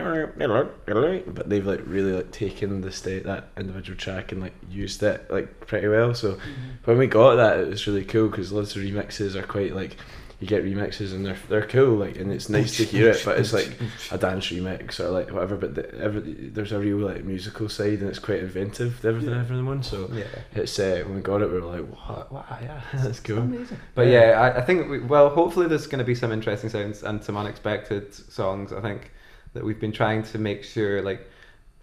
but 1.28 1.48
they've 1.48 1.66
like 1.66 1.82
really 1.86 2.14
like 2.14 2.32
taken 2.32 2.82
the 2.82 2.92
state 2.92 3.24
that 3.26 3.50
individual 3.56 3.98
track 3.98 4.32
and 4.32 4.42
like 4.42 4.54
used 4.70 5.04
it 5.04 5.30
like 5.30 5.60
pretty 5.68 5.88
well. 5.88 6.14
So 6.16 6.34
mm-hmm. 6.34 6.70
when 6.86 6.98
we 6.98 7.06
got 7.06 7.36
that, 7.36 7.60
it 7.60 7.68
was 7.68 7.86
really 7.86 8.06
cool 8.06 8.30
because 8.30 8.52
lots 8.52 8.76
of 8.76 8.82
remixes 8.82 9.36
are 9.36 9.44
quite 9.44 9.76
like 9.76 9.96
you 10.40 10.48
get 10.48 10.64
remixes 10.64 11.14
and 11.14 11.26
they're 11.26 11.38
they're 11.50 11.66
cool 11.68 11.96
like 11.98 12.16
and 12.16 12.32
it's 12.32 12.48
nice 12.48 12.78
to 12.78 12.86
hear 12.86 13.10
it, 13.10 13.22
but 13.26 13.38
it's 13.38 13.52
like 13.52 13.78
a 14.12 14.18
dance 14.18 14.48
remix 14.48 15.00
or 15.00 15.10
like 15.10 15.32
whatever. 15.32 15.58
But 15.58 15.76
the, 15.76 15.94
every, 16.00 16.22
there's 16.22 16.72
a 16.72 16.80
real 16.80 16.98
like 16.98 17.26
musical 17.26 17.68
side 17.68 18.00
and 18.00 18.10
it's 18.10 18.20
quite 18.20 18.40
inventive. 18.40 19.04
Everything, 19.06 19.34
everyone. 19.34 19.84
So 19.84 20.10
Yeah. 20.14 20.24
it's 20.56 20.80
uh, 20.80 21.04
when 21.06 21.16
we 21.16 21.22
got 21.22 21.42
it, 21.42 21.52
we 21.52 21.60
were 21.60 21.68
like, 21.68 21.86
what? 21.86 22.32
Wow, 22.32 22.46
yeah, 22.62 22.82
that's 22.94 23.20
cool. 23.20 23.40
Amazing. 23.40 23.78
But 23.96 24.08
yeah, 24.08 24.40
I, 24.56 24.60
I 24.60 24.62
think 24.62 24.90
we, 24.90 25.00
well, 25.00 25.30
hopefully 25.30 25.68
there's 25.68 25.88
going 25.88 26.00
to 26.00 26.06
be 26.06 26.16
some 26.16 26.32
interesting 26.32 26.70
sounds 26.70 27.04
and 27.04 27.22
some 27.24 27.36
unexpected 27.36 28.14
songs. 28.14 28.72
I 28.72 28.80
think 28.80 29.12
that 29.54 29.64
we've 29.66 29.80
been 29.80 29.92
trying 29.92 30.24
to 30.24 30.38
make 30.38 30.64
sure 30.64 31.02
like 31.02 31.28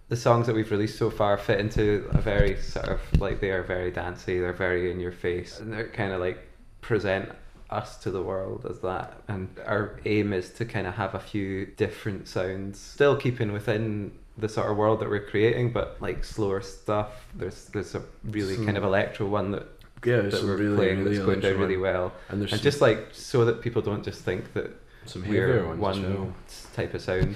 the 0.09 0.15
songs 0.15 0.47
that 0.47 0.55
we've 0.55 0.71
released 0.71 0.97
so 0.97 1.09
far 1.11 1.37
fit 1.37 1.59
into 1.59 2.09
a 2.13 2.21
very 2.21 2.55
sort 2.61 2.87
of 2.87 3.01
like 3.19 3.39
they 3.39 3.51
are 3.51 3.61
very 3.61 3.91
dancey, 3.91 4.39
they're 4.39 4.53
very 4.53 4.89
in 4.89 4.99
your 4.99 5.11
face, 5.11 5.59
and 5.59 5.71
they're 5.71 5.89
kind 5.89 6.11
of 6.13 6.19
like 6.21 6.39
present 6.81 7.29
us 7.69 7.97
to 7.97 8.11
the 8.11 8.21
world 8.21 8.65
as 8.69 8.79
that. 8.79 9.21
And 9.27 9.49
our 9.65 9.99
aim 10.05 10.33
is 10.33 10.51
to 10.53 10.65
kind 10.65 10.87
of 10.87 10.95
have 10.95 11.15
a 11.15 11.19
few 11.19 11.65
different 11.65 12.27
sounds, 12.27 12.79
still 12.79 13.15
keeping 13.17 13.51
within 13.51 14.11
the 14.37 14.47
sort 14.47 14.69
of 14.71 14.77
world 14.77 14.99
that 14.99 15.09
we're 15.09 15.25
creating, 15.25 15.71
but 15.73 15.97
like 15.99 16.23
slower 16.23 16.61
stuff. 16.61 17.25
There's 17.35 17.65
there's 17.73 17.95
a 17.95 18.03
really 18.23 18.55
Some- 18.55 18.65
kind 18.65 18.77
of 18.77 18.83
electro 18.83 19.25
one 19.27 19.51
that 19.51 19.67
Yeah, 20.05 20.21
that 20.21 20.43
we're 20.43 20.57
really, 20.57 20.75
playing 20.77 20.99
really 21.03 21.15
that's 21.17 21.25
going 21.25 21.39
down 21.39 21.57
really 21.59 21.77
well. 21.77 22.13
And 22.29 22.39
there's 22.39 22.51
And 22.51 22.59
some, 22.61 22.63
just 22.63 22.79
like 22.81 23.07
so 23.11 23.45
that 23.45 23.61
people 23.61 23.81
don't 23.81 24.03
just 24.03 24.21
think 24.23 24.53
that 24.53 24.71
some 25.05 25.27
we're 25.27 25.75
one 25.75 26.33
type 26.75 26.93
of 26.93 27.01
sound. 27.01 27.35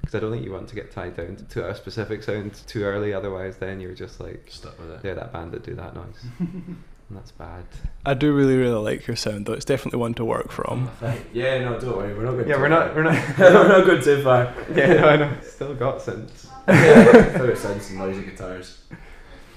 Because 0.00 0.16
I 0.16 0.20
don't 0.20 0.32
think 0.32 0.44
you 0.44 0.52
want 0.52 0.68
to 0.68 0.74
get 0.74 0.90
tied 0.90 1.16
down 1.16 1.36
to 1.50 1.66
a 1.70 1.74
specific 1.74 2.22
sound 2.22 2.52
too 2.66 2.82
early. 2.82 3.14
Otherwise, 3.14 3.56
then 3.56 3.80
you're 3.80 3.94
just 3.94 4.20
like 4.20 4.46
Stuck 4.50 4.78
with 4.78 4.90
it. 4.90 5.02
they're 5.02 5.14
that 5.14 5.32
band 5.32 5.52
that 5.52 5.62
do 5.62 5.74
that 5.76 5.94
noise, 5.94 6.24
and 7.08 7.18
that's 7.18 7.32
bad. 7.32 7.64
I 8.06 8.14
do 8.14 8.32
really 8.32 8.56
really 8.56 8.82
like 8.82 9.06
your 9.06 9.16
sound 9.16 9.46
though. 9.46 9.52
It's 9.52 9.64
definitely 9.64 10.00
one 10.00 10.14
to 10.14 10.24
work 10.24 10.50
from. 10.50 10.90
Oh, 11.02 11.16
yeah, 11.32 11.58
no, 11.60 11.78
don't 11.78 11.96
worry. 11.96 12.14
We're 12.14 12.24
not 12.24 12.32
going. 12.32 12.48
Yeah, 12.48 12.60
we're 12.60 12.68
not. 12.68 12.94
We're 12.94 13.02
not. 13.02 13.38
we're 13.38 13.68
not 13.68 13.86
going 13.86 14.02
too 14.02 14.22
far. 14.22 14.54
yeah, 14.74 14.94
no, 14.94 15.08
I 15.08 15.16
know. 15.16 15.36
Still 15.42 15.74
got 15.74 15.98
synths. 15.98 16.46
yeah, 16.68 17.36
thought 17.36 17.48
it 17.48 17.58
sounds 17.58 17.86
some 17.86 17.98
noisy 17.98 18.22
guitars. 18.22 18.82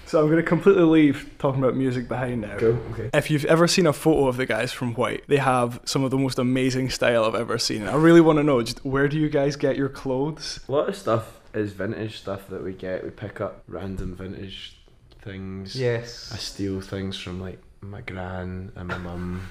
So 0.06 0.22
I'm 0.22 0.27
going 0.27 0.38
to 0.38 0.44
completely 0.44 0.84
leave 0.84 1.36
talking 1.38 1.62
about 1.62 1.75
music 1.75 2.08
behind 2.08 2.39
now. 2.39 2.58
Cool. 2.58 2.80
Okay. 2.94 3.10
If 3.13 3.30
you've 3.30 3.44
ever 3.44 3.68
seen 3.68 3.86
a 3.86 3.92
photo 3.92 4.27
of 4.27 4.38
the 4.38 4.46
guys 4.46 4.72
from 4.72 4.94
White, 4.94 5.25
they 5.27 5.36
have 5.36 5.82
some 5.84 6.06
of 6.06 6.12
the 6.12 6.18
most 6.18 6.39
amazing 6.39 6.89
style 6.92 7.25
I've 7.25 7.36
ever 7.36 7.58
seen. 7.58 7.84
I 7.84 7.96
really 7.96 8.22
want 8.22 8.39
to 8.39 8.44
know 8.44 8.63
just 8.63 8.86
where 8.86 9.10
do 9.10 9.20
you 9.20 9.27
guys 9.27 9.58
get 9.58 9.75
your 9.75 9.89
clothes? 9.89 10.62
A 10.70 10.72
lot 10.72 10.88
of 10.88 10.96
stuff 10.96 11.42
is 11.54 11.74
vintage 11.74 12.20
stuff 12.20 12.48
that 12.48 12.63
we 12.63 12.72
get. 12.72 13.04
We 13.04 13.10
pick 13.10 13.42
up 13.42 13.63
random 13.68 14.16
vintage 14.16 14.76
things. 15.31 15.75
I 16.34 16.38
steal 16.38 16.81
things 16.81 17.17
from 17.19 17.39
like 17.41 17.60
my 17.81 18.01
gran 18.01 18.72
and 18.75 18.88
my 18.88 18.98
mum. 18.98 19.41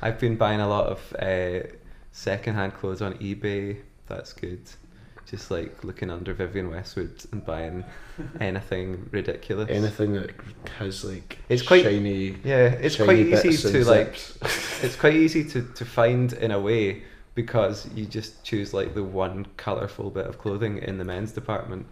I've 0.00 0.18
been 0.18 0.36
buying 0.36 0.60
a 0.60 0.68
lot 0.68 0.86
of 0.86 1.14
uh, 1.18 1.66
second-hand 2.12 2.74
clothes 2.74 3.02
on 3.02 3.14
eBay. 3.14 3.78
That's 4.06 4.32
good. 4.32 4.62
Just 5.26 5.50
like 5.50 5.84
looking 5.84 6.10
under 6.10 6.34
Vivienne 6.34 6.70
Westwood 6.70 7.24
and 7.30 7.44
buying 7.46 7.84
anything 8.40 9.08
ridiculous. 9.12 9.70
Anything 9.70 10.14
that 10.14 10.30
has 10.78 11.04
like 11.04 11.38
It's 11.48 11.62
quite- 11.62 11.84
shiny. 11.84 12.36
Yeah, 12.44 12.66
it's 12.66 12.96
shiny 12.96 13.30
quite 13.30 13.44
easy 13.46 13.72
to 13.72 13.84
like. 13.84 14.20
It's 14.82 14.96
quite 14.96 15.14
easy 15.14 15.44
to, 15.50 15.62
to 15.62 15.84
find 15.84 16.32
in 16.32 16.50
a 16.50 16.60
way 16.60 17.04
because 17.36 17.88
you 17.94 18.04
just 18.04 18.42
choose 18.44 18.74
like 18.74 18.94
the 18.94 19.04
one 19.04 19.46
colourful 19.56 20.10
bit 20.10 20.26
of 20.26 20.38
clothing 20.38 20.78
in 20.78 20.98
the 20.98 21.04
men's 21.04 21.30
department 21.32 21.86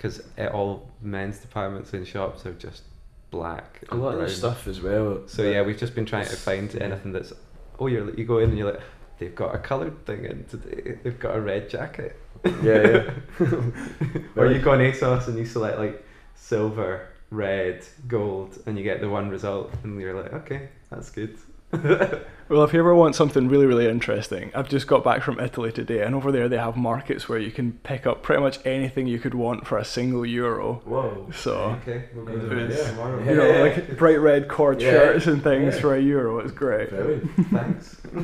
because 0.00 0.22
all 0.54 0.88
men's 1.02 1.40
departments 1.40 1.92
in 1.92 2.06
shops 2.06 2.46
are 2.46 2.54
just 2.54 2.84
black. 3.30 3.80
a 3.90 3.94
lot 3.94 4.12
of 4.12 4.14
brown. 4.14 4.28
the 4.28 4.34
stuff 4.34 4.66
as 4.66 4.80
well. 4.80 5.22
So 5.26 5.42
yeah, 5.42 5.60
we've 5.60 5.76
just 5.76 5.94
been 5.94 6.06
trying 6.06 6.26
to 6.26 6.36
find 6.36 6.72
yeah. 6.72 6.84
anything 6.84 7.12
that's. 7.12 7.34
Oh, 7.78 7.86
you're 7.86 8.14
you 8.18 8.24
go 8.24 8.38
in 8.38 8.48
and 8.48 8.58
you're 8.58 8.72
like, 8.72 8.80
they've 9.18 9.34
got 9.34 9.54
a 9.54 9.58
coloured 9.58 10.06
thing 10.06 10.24
in 10.24 10.44
today. 10.44 10.98
They've 11.02 11.18
got 11.18 11.36
a 11.36 11.40
red 11.40 11.68
jacket. 11.68 12.18
Yeah, 12.62 13.10
or 14.36 14.46
you 14.46 14.60
go 14.60 14.72
on 14.72 14.78
ASOS 14.78 15.28
and 15.28 15.38
you 15.38 15.44
select 15.44 15.78
like 15.78 16.02
silver, 16.34 17.08
red, 17.28 17.84
gold, 18.08 18.58
and 18.64 18.78
you 18.78 18.84
get 18.84 19.02
the 19.02 19.08
one 19.10 19.28
result, 19.28 19.70
and 19.82 20.00
you're 20.00 20.14
like, 20.14 20.32
okay, 20.32 20.70
that's 20.88 21.10
good. 21.10 21.36
Well, 22.50 22.64
if 22.64 22.72
you 22.72 22.80
ever 22.80 22.96
want 22.96 23.14
something 23.14 23.46
really, 23.46 23.64
really 23.66 23.86
interesting, 23.86 24.50
I've 24.56 24.68
just 24.68 24.88
got 24.88 25.04
back 25.04 25.22
from 25.22 25.38
Italy 25.38 25.70
today, 25.70 26.02
and 26.02 26.16
over 26.16 26.32
there 26.32 26.48
they 26.48 26.58
have 26.58 26.76
markets 26.76 27.28
where 27.28 27.38
you 27.38 27.52
can 27.52 27.74
pick 27.84 28.08
up 28.08 28.24
pretty 28.24 28.42
much 28.42 28.58
anything 28.66 29.06
you 29.06 29.20
could 29.20 29.34
want 29.34 29.68
for 29.68 29.78
a 29.78 29.84
single 29.84 30.26
euro. 30.26 30.82
Whoa. 30.84 31.28
So, 31.32 31.78
Okay, 31.82 32.06
we'll 32.12 32.24
go 32.24 32.32
Yeah. 32.34 32.40
to 32.48 32.66
this 32.66 32.76
Yeah. 32.82 32.90
tomorrow. 32.90 33.22
you 33.22 33.36
know, 33.36 33.62
like 33.62 33.96
bright 33.96 34.18
red 34.18 34.48
cord 34.48 34.82
Yeah. 34.82 34.90
shirts 34.90 35.28
and 35.28 35.44
things 35.44 35.76
Yeah. 35.76 35.80
for 35.80 35.94
a 35.94 36.00
euro. 36.00 36.40
It's 36.40 36.50
great. 36.50 36.90
Brilliant. 36.90 37.30
Thanks. 37.52 37.94
Go 38.02 38.18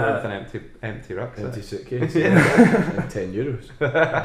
Uh, 0.00 0.14
with 0.16 0.24
an 0.24 0.30
empty 0.32 0.60
empty 0.82 1.14
rucksack. 1.14 1.44
Empty 1.44 1.62
suitcase. 1.62 2.14
Yeah. 2.16 3.00
and 3.02 3.08
ten 3.08 3.32
euros. 3.32 3.68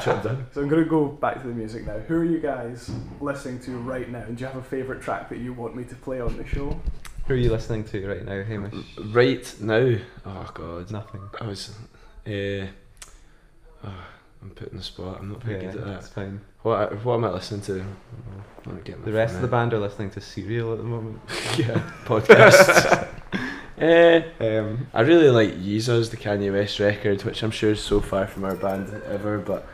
Job 0.04 0.24
done. 0.24 0.48
So 0.54 0.62
I'm 0.62 0.68
going 0.70 0.84
to 0.84 0.90
go 0.90 1.06
back 1.06 1.40
to 1.44 1.48
the 1.48 1.54
music 1.54 1.86
now. 1.86 2.00
Who 2.08 2.16
are 2.16 2.24
you 2.26 2.40
guys 2.40 2.90
listening 3.22 3.60
to 3.60 3.78
right 3.78 4.10
now? 4.12 4.24
And 4.28 4.36
do 4.36 4.42
you 4.42 4.48
have 4.48 4.58
a 4.58 4.64
favourite 4.64 5.04
track 5.04 5.30
that 5.30 5.38
you 5.38 5.54
want 5.54 5.76
me 5.76 5.84
to 5.84 5.96
play 5.96 6.20
on 6.20 6.36
the 6.38 6.46
show? 6.48 6.80
Who 7.26 7.34
are 7.34 7.38
you 7.38 7.52
listening 7.52 7.86
to 7.86 8.08
right 8.08 8.26
now, 8.26 8.44
Hamish? 8.44 8.74
Right 9.12 9.56
now, 9.62 9.96
oh 10.26 10.52
god, 10.54 10.92
Nothing. 10.92 11.22
I 11.40 11.48
was, 11.48 11.70
uh, 12.28 12.30
oh, 13.86 14.06
I'm 14.42 14.50
putting 14.56 14.78
the 14.78 14.84
spot. 14.84 15.20
I'm 15.22 15.30
not 15.30 15.42
very 15.44 15.64
Yeah, 15.64 15.72
good 15.72 15.82
at 15.82 15.88
that's 15.88 16.10
that. 16.10 16.16
fine. 16.16 16.42
What 16.64 17.04
what 17.06 17.16
am 17.16 17.26
I 17.26 17.32
listening 17.32 17.62
to? 17.62 17.86
Let 18.66 18.76
me 18.76 18.82
get 18.84 19.00
my 19.00 19.06
The 19.06 19.14
rest 19.14 19.36
of 19.36 19.42
the 19.42 19.48
band 19.48 19.74
are 19.74 19.80
listening 19.80 20.10
to 20.12 20.22
Serial 20.22 20.74
at 20.74 20.80
the 20.80 20.84
moment. 20.84 21.20
yeah 21.58 21.82
podcast. 22.06 23.08
Eh, 23.76 24.22
Um, 24.40 24.88
I 24.94 25.02
really 25.02 25.30
like 25.32 25.56
Yeezus, 25.56 26.12
the 26.12 26.16
Kanye 26.16 26.54
West 26.54 26.80
record, 26.80 27.24
which 27.24 27.42
I'm 27.42 27.50
sure 27.52 27.72
is 27.72 27.82
so 27.82 28.00
far 28.00 28.28
from 28.28 28.46
our 28.46 28.56
band 28.56 28.88
ever, 29.08 29.40
but 29.40 29.66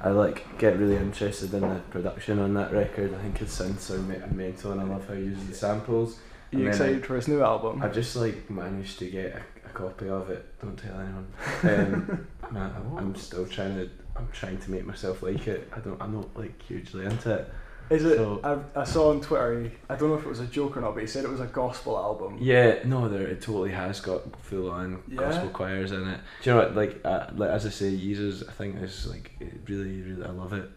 I 0.00 0.08
like 0.08 0.58
get 0.58 0.78
really 0.78 0.96
interested 0.96 1.52
in 1.52 1.60
the 1.60 1.80
production 1.90 2.38
on 2.38 2.54
that 2.54 2.72
record. 2.72 3.12
I 3.14 3.18
think 3.18 3.38
synths 3.40 3.90
are 3.90 3.98
me- 3.98 4.16
mental, 4.34 4.72
and 4.72 4.80
I 4.80 4.84
love 4.84 5.06
how 5.06 5.14
he 5.14 5.24
uses 5.24 5.46
the 5.48 5.54
samples. 5.54 6.18
Are 6.52 6.58
you 6.58 6.68
excited 6.68 7.06
for 7.06 7.16
his 7.16 7.28
new 7.28 7.42
album? 7.42 7.82
I 7.82 7.88
just 7.88 8.14
like 8.16 8.48
managed 8.50 8.98
to 8.98 9.10
get 9.10 9.36
a, 9.64 9.68
a 9.68 9.72
copy 9.72 10.08
of 10.08 10.28
it. 10.30 10.58
Don't 10.60 10.76
tell 10.76 10.98
anyone. 11.00 11.26
Um, 11.62 12.26
I'm, 12.56 12.98
I'm 12.98 13.14
still 13.14 13.46
trying 13.46 13.76
to. 13.76 13.88
I'm 14.14 14.28
trying 14.32 14.58
to 14.58 14.70
make 14.70 14.84
myself 14.84 15.22
like 15.22 15.46
it. 15.46 15.70
I 15.74 15.80
don't. 15.80 16.00
I'm 16.02 16.14
not 16.14 16.36
like 16.36 16.60
hugely 16.62 17.06
into 17.06 17.32
it. 17.34 17.52
Is 17.88 18.04
it? 18.04 18.16
So- 18.16 18.40
I, 18.74 18.80
I 18.80 18.84
saw 18.84 19.10
on 19.10 19.20
Twitter. 19.22 19.70
I 19.88 19.96
don't 19.96 20.10
know 20.10 20.16
if 20.16 20.24
it 20.24 20.28
was 20.28 20.40
a 20.40 20.46
joke 20.46 20.76
or 20.76 20.80
not, 20.82 20.94
but 20.94 21.00
he 21.00 21.06
said 21.06 21.24
it 21.24 21.30
was 21.30 21.40
a 21.40 21.46
gospel 21.46 21.96
album. 21.96 22.36
Yeah, 22.40 22.80
no, 22.84 23.08
there 23.08 23.26
it 23.26 23.40
totally 23.40 23.70
has 23.70 24.00
got 24.00 24.22
full 24.42 24.70
on 24.70 25.02
Yeah. 25.08 25.16
gospel 25.16 25.48
choirs 25.48 25.92
in 25.92 26.06
it. 26.06 26.20
Do 26.42 26.50
you 26.50 26.56
know 26.56 26.62
what? 26.62 26.74
Like, 26.76 27.00
uh, 27.04 27.26
like 27.34 27.50
as 27.50 27.64
I 27.64 27.70
say, 27.70 27.90
Yeezus, 27.92 28.46
I 28.48 28.52
think 28.52 28.80
is 28.82 29.06
like 29.06 29.30
really, 29.66 30.02
really, 30.02 30.24
I 30.24 30.30
love 30.30 30.52
it. 30.52 30.68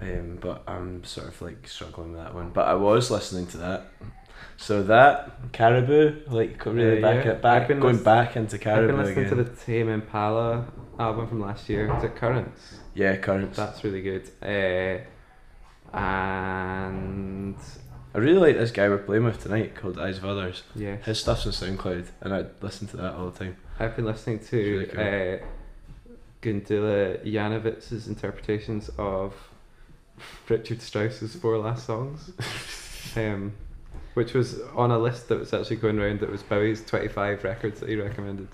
Um, 0.00 0.38
but 0.40 0.62
I'm 0.66 1.02
sort 1.04 1.28
of 1.28 1.40
like 1.42 1.66
struggling 1.66 2.12
with 2.12 2.20
that 2.20 2.34
one. 2.34 2.50
But 2.50 2.68
I 2.68 2.74
was 2.74 3.10
listening 3.10 3.46
to 3.48 3.56
that. 3.58 3.86
So 4.58 4.82
that 4.84 5.52
Caribou, 5.52 6.22
like 6.28 6.64
really 6.64 6.98
Uh, 6.98 7.02
back 7.02 7.24
yeah. 7.24 7.32
at 7.32 7.42
back 7.42 7.68
going 7.68 7.80
lis- 7.80 8.00
back 8.02 8.36
into 8.36 8.58
caribou. 8.58 8.82
I've 8.82 8.88
been 8.96 9.04
listening 9.04 9.26
again. 9.26 9.36
to 9.38 9.44
the 9.44 9.56
Tame 9.64 9.88
Impala 9.90 10.66
album 10.98 11.26
from 11.28 11.40
last 11.40 11.68
year. 11.68 11.94
Is 11.96 12.04
it 12.04 12.16
Currents? 12.16 12.78
yeah, 12.94 13.16
currents. 13.16 13.56
That's 13.56 13.84
really 13.84 14.00
good. 14.02 14.30
Uh, 14.42 15.02
and 15.96 17.56
I 18.14 18.18
really 18.18 18.38
like 18.38 18.56
this 18.56 18.70
guy 18.70 18.88
we're 18.88 18.98
playing 18.98 19.24
with 19.24 19.42
tonight 19.42 19.74
called 19.74 19.98
Eyes 19.98 20.18
of 20.18 20.24
Others. 20.24 20.62
yeah, 20.74 20.96
His 20.96 21.20
stuff's 21.20 21.46
on 21.46 21.52
SoundCloud, 21.52 22.06
and 22.22 22.32
I 22.34 22.46
listen 22.62 22.86
to 22.88 22.96
that 22.98 23.14
all 23.14 23.30
the 23.30 23.38
time. 23.38 23.56
I've 23.78 23.94
been 23.94 24.06
listening 24.06 24.38
to 24.40 24.56
really 24.56 24.86
cool. 24.86 25.00
uh, 25.00 25.38
Gundula 26.42 27.24
Janowitz's 27.30 28.08
interpretations 28.08 28.90
of 28.98 29.34
Richard 30.48 30.80
Strauss's 30.80 31.34
four 31.36 31.58
last 31.58 31.86
songs, 31.86 32.30
um, 33.16 33.52
which 34.16 34.32
was 34.32 34.58
on 34.74 34.90
a 34.90 34.98
list 34.98 35.28
that 35.28 35.38
was 35.38 35.52
actually 35.52 35.76
going 35.76 35.98
around. 35.98 36.20
That 36.20 36.30
was 36.32 36.42
Bowie's 36.42 36.82
twenty-five 36.82 37.44
records 37.44 37.80
that 37.80 37.88
he 37.90 37.96
recommended, 37.96 38.48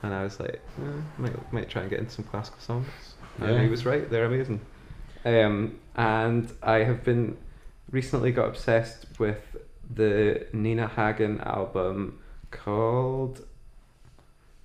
and 0.00 0.14
I 0.14 0.22
was 0.22 0.38
like, 0.38 0.60
eh, 0.80 1.00
might 1.18 1.52
might 1.52 1.68
try 1.68 1.82
and 1.82 1.90
get 1.90 1.98
into 1.98 2.12
some 2.12 2.24
classical 2.24 2.60
songs. 2.60 2.86
And 3.40 3.60
he 3.60 3.66
was 3.66 3.84
right; 3.84 4.08
they're 4.08 4.26
amazing. 4.26 4.60
Um, 5.24 5.80
and 5.96 6.52
I 6.62 6.84
have 6.84 7.02
been 7.02 7.36
recently 7.90 8.30
got 8.30 8.46
obsessed 8.46 9.06
with 9.18 9.56
the 9.92 10.46
Nina 10.52 10.86
Hagen 10.86 11.40
album 11.40 12.20
called 12.52 13.44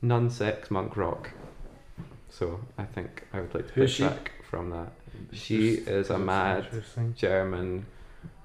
NunSexMonkRock. 0.03 1.29
So 2.29 2.59
I 2.77 2.83
think 2.83 3.23
I 3.33 3.41
would 3.41 3.55
like 3.55 3.69
to 3.69 3.73
Who's 3.73 3.89
she? 3.89 4.03
track 4.03 4.33
from 4.47 4.69
that. 4.69 4.91
She 5.31 5.69
is 5.73 6.11
a 6.11 6.19
mad 6.19 6.67
German 7.15 7.87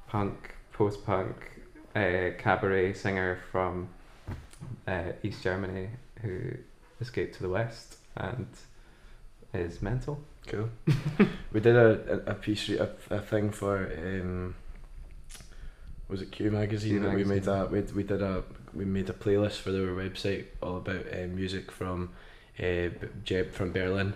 punk, 0.09 0.55
post 0.73 1.05
punk, 1.05 1.58
uh, 1.99 2.31
cabaret 2.39 2.95
singer 2.95 3.39
from 3.51 3.89
uh, 4.87 5.13
East 5.23 5.43
Germany 5.43 5.89
who 6.23 6.53
escaped 7.01 7.35
to 7.37 7.43
the 7.43 7.49
West 7.49 7.97
and 8.17 8.47
is 9.55 9.83
mental. 9.83 10.21
Cool. 10.47 10.71
we 11.53 11.61
did 11.61 11.77
a, 11.77 12.23
a, 12.27 12.33
a 12.33 12.35
piece, 12.35 12.69
a, 12.71 12.91
a 13.11 13.21
thing 13.21 13.51
for, 13.51 13.93
um, 13.97 14.55
was 16.09 16.23
it 16.23 16.31
Q 16.31 16.51
magazine? 16.51 16.93
Q 16.93 17.01
that 17.01 17.15
we 17.15 17.25
made 17.25 17.47
magazine. 17.47 17.55
that. 17.55 17.71
We, 17.71 17.81
we 17.81 18.03
did 18.03 18.23
a 18.23 18.45
we 18.75 18.85
made 18.85 19.09
a 19.11 19.13
playlist 19.13 19.57
for 19.57 19.73
their 19.73 19.89
website 19.89 20.47
all 20.63 20.77
about 20.77 21.07
uh, 21.13 21.27
music 21.27 21.71
from 21.71 22.11
uh, 22.59 22.89
Jeb 23.25 23.53
from 23.53 23.73
Berlin, 23.73 24.15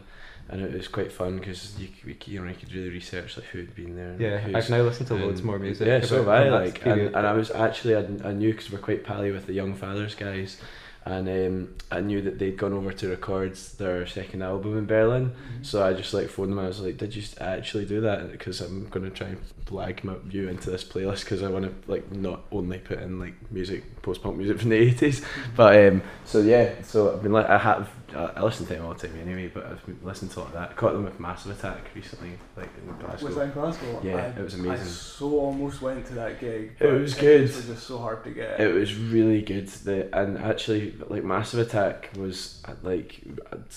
and 0.49 0.61
it 0.61 0.73
was 0.73 0.89
quite 0.89 1.11
fun 1.13 1.39
because 1.39 1.79
you 1.79 1.87
c- 1.89 1.93
we, 2.05 2.15
c- 2.23 2.33
you 2.33 2.41
know 2.43 2.49
you 2.49 2.55
could 2.55 2.73
really 2.73 2.91
research 2.91 3.37
like 3.37 3.47
who 3.47 3.59
had 3.61 3.75
been 3.75 3.97
there. 3.97 4.17
Yeah, 4.19 4.57
I've 4.59 4.69
now 4.71 4.83
listened 4.83 5.09
to 5.09 5.15
loads 5.15 5.43
more 5.43 5.59
music. 5.59 5.87
Yeah, 5.87 6.01
so 6.03 6.17
have 6.19 6.29
I. 6.29 6.49
Like, 6.49 6.85
and, 6.87 7.01
and 7.17 7.27
I 7.27 7.33
was 7.33 7.51
actually 7.51 7.97
I, 7.97 8.01
I 8.29 8.33
knew 8.33 8.53
because 8.53 8.71
we're 8.71 8.79
quite 8.79 9.05
pally 9.05 9.31
with 9.31 9.47
the 9.47 9.53
Young 9.55 9.75
Fathers 9.75 10.15
guys, 10.15 10.61
and 11.05 11.29
um, 11.29 11.75
I 11.91 12.01
knew 12.01 12.21
that 12.23 12.39
they'd 12.39 12.57
gone 12.57 12.73
over 12.73 12.93
to 12.93 13.09
record 13.09 13.57
their 13.79 14.07
second 14.07 14.43
album 14.43 14.77
in 14.79 14.87
Berlin. 14.87 15.33
So 15.63 15.85
I 15.85 15.95
just 15.95 16.13
like 16.15 16.29
phoned 16.29 16.53
them. 16.53 16.59
I 16.59 16.67
was 16.69 16.81
like, 16.81 16.97
"Did 16.99 17.15
you 17.17 17.23
actually 17.41 17.87
do 17.87 18.01
that?" 18.03 18.31
Because 18.31 18.61
I'm 18.61 18.89
gonna 18.89 19.11
try 19.11 19.29
and 19.29 19.39
blag 19.65 20.05
my 20.05 20.15
you 20.31 20.49
into 20.49 20.71
this 20.71 20.85
playlist 20.85 21.21
because 21.25 21.43
I 21.43 21.49
want 21.49 21.65
to 21.65 21.91
like 21.91 22.13
not 22.13 22.43
only 22.53 22.79
put 22.79 22.99
in 23.01 23.19
like 23.19 23.35
music, 23.51 24.03
post 24.03 24.23
punk 24.23 24.37
music 24.37 24.59
from 24.61 24.69
the 24.71 24.77
eighties, 24.77 25.25
but 25.57 25.77
um. 25.87 26.03
So 26.25 26.41
yeah, 26.41 26.71
so 26.83 27.15
I've 27.15 27.23
been 27.23 27.33
like 27.33 27.49
I 27.49 27.59
have 27.59 27.89
I 28.15 28.43
listen 28.43 28.67
to 28.67 28.75
them 28.75 28.85
all 28.85 28.95
the 28.95 29.07
time 29.07 29.19
anyway, 29.21 29.49
but 29.53 29.67
I've 29.67 29.83
listened 30.03 30.31
to 30.33 30.39
a 30.39 30.41
lot 30.41 30.49
of 30.49 30.53
that. 30.55 30.77
Caught 30.77 30.93
them 30.93 31.05
with 31.05 31.19
Massive 31.21 31.59
Attack 31.59 31.95
recently, 31.95 32.33
like 32.57 32.69
in 32.77 32.95
Glasgow. 33.05 33.27
Was 33.27 33.37
that 33.37 33.43
in 33.43 33.51
Glasgow? 33.53 34.01
Yeah, 34.03 34.17
I, 34.17 34.39
it 34.39 34.45
was 34.45 34.55
amazing. 34.55 34.87
I 34.87 34.91
so 34.91 35.39
almost 35.39 35.83
went 35.83 36.07
to 36.07 36.15
that 36.15 36.41
gig. 36.41 36.73
It 36.81 36.87
was 36.87 37.15
good. 37.15 37.43
It 37.43 37.57
was 37.57 37.67
just 37.67 37.87
so 37.87 37.99
hard 37.99 38.25
to 38.25 38.31
get. 38.31 38.61
It 38.61 38.73
was 38.73 38.97
really 38.97 39.43
good. 39.43 39.69
The 39.69 40.15
and 40.17 40.39
actually, 40.39 40.95
like 41.09 41.25
Massive 41.25 41.61
Attack 41.61 42.11
was 42.17 42.63
like 42.83 43.23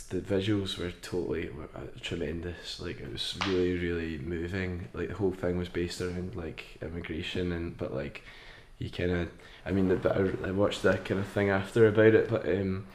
the 0.09 0.21
visuals 0.21 0.77
were 0.77 0.91
totally 0.91 1.49
uh, 1.75 1.79
tremendous. 2.01 2.79
Like 2.79 2.99
it 2.99 3.11
was 3.11 3.37
really, 3.47 3.77
really 3.77 4.17
moving. 4.17 4.87
Like 4.93 5.09
the 5.09 5.15
whole 5.15 5.31
thing 5.31 5.57
was 5.57 5.69
based 5.69 6.01
around 6.01 6.35
like 6.35 6.77
immigration 6.81 7.51
and 7.51 7.77
but 7.77 7.93
like 7.93 8.23
you 8.79 8.89
kind 8.89 9.11
of. 9.11 9.29
I 9.67 9.71
mean, 9.71 9.87
the, 9.87 10.35
I, 10.43 10.49
I 10.49 10.51
watched 10.51 10.83
that 10.83 11.05
kind 11.05 11.19
of 11.19 11.27
thing 11.27 11.49
after 11.49 11.87
about 11.87 12.13
it, 12.13 12.29
but 12.29 12.47
um, 12.47 12.85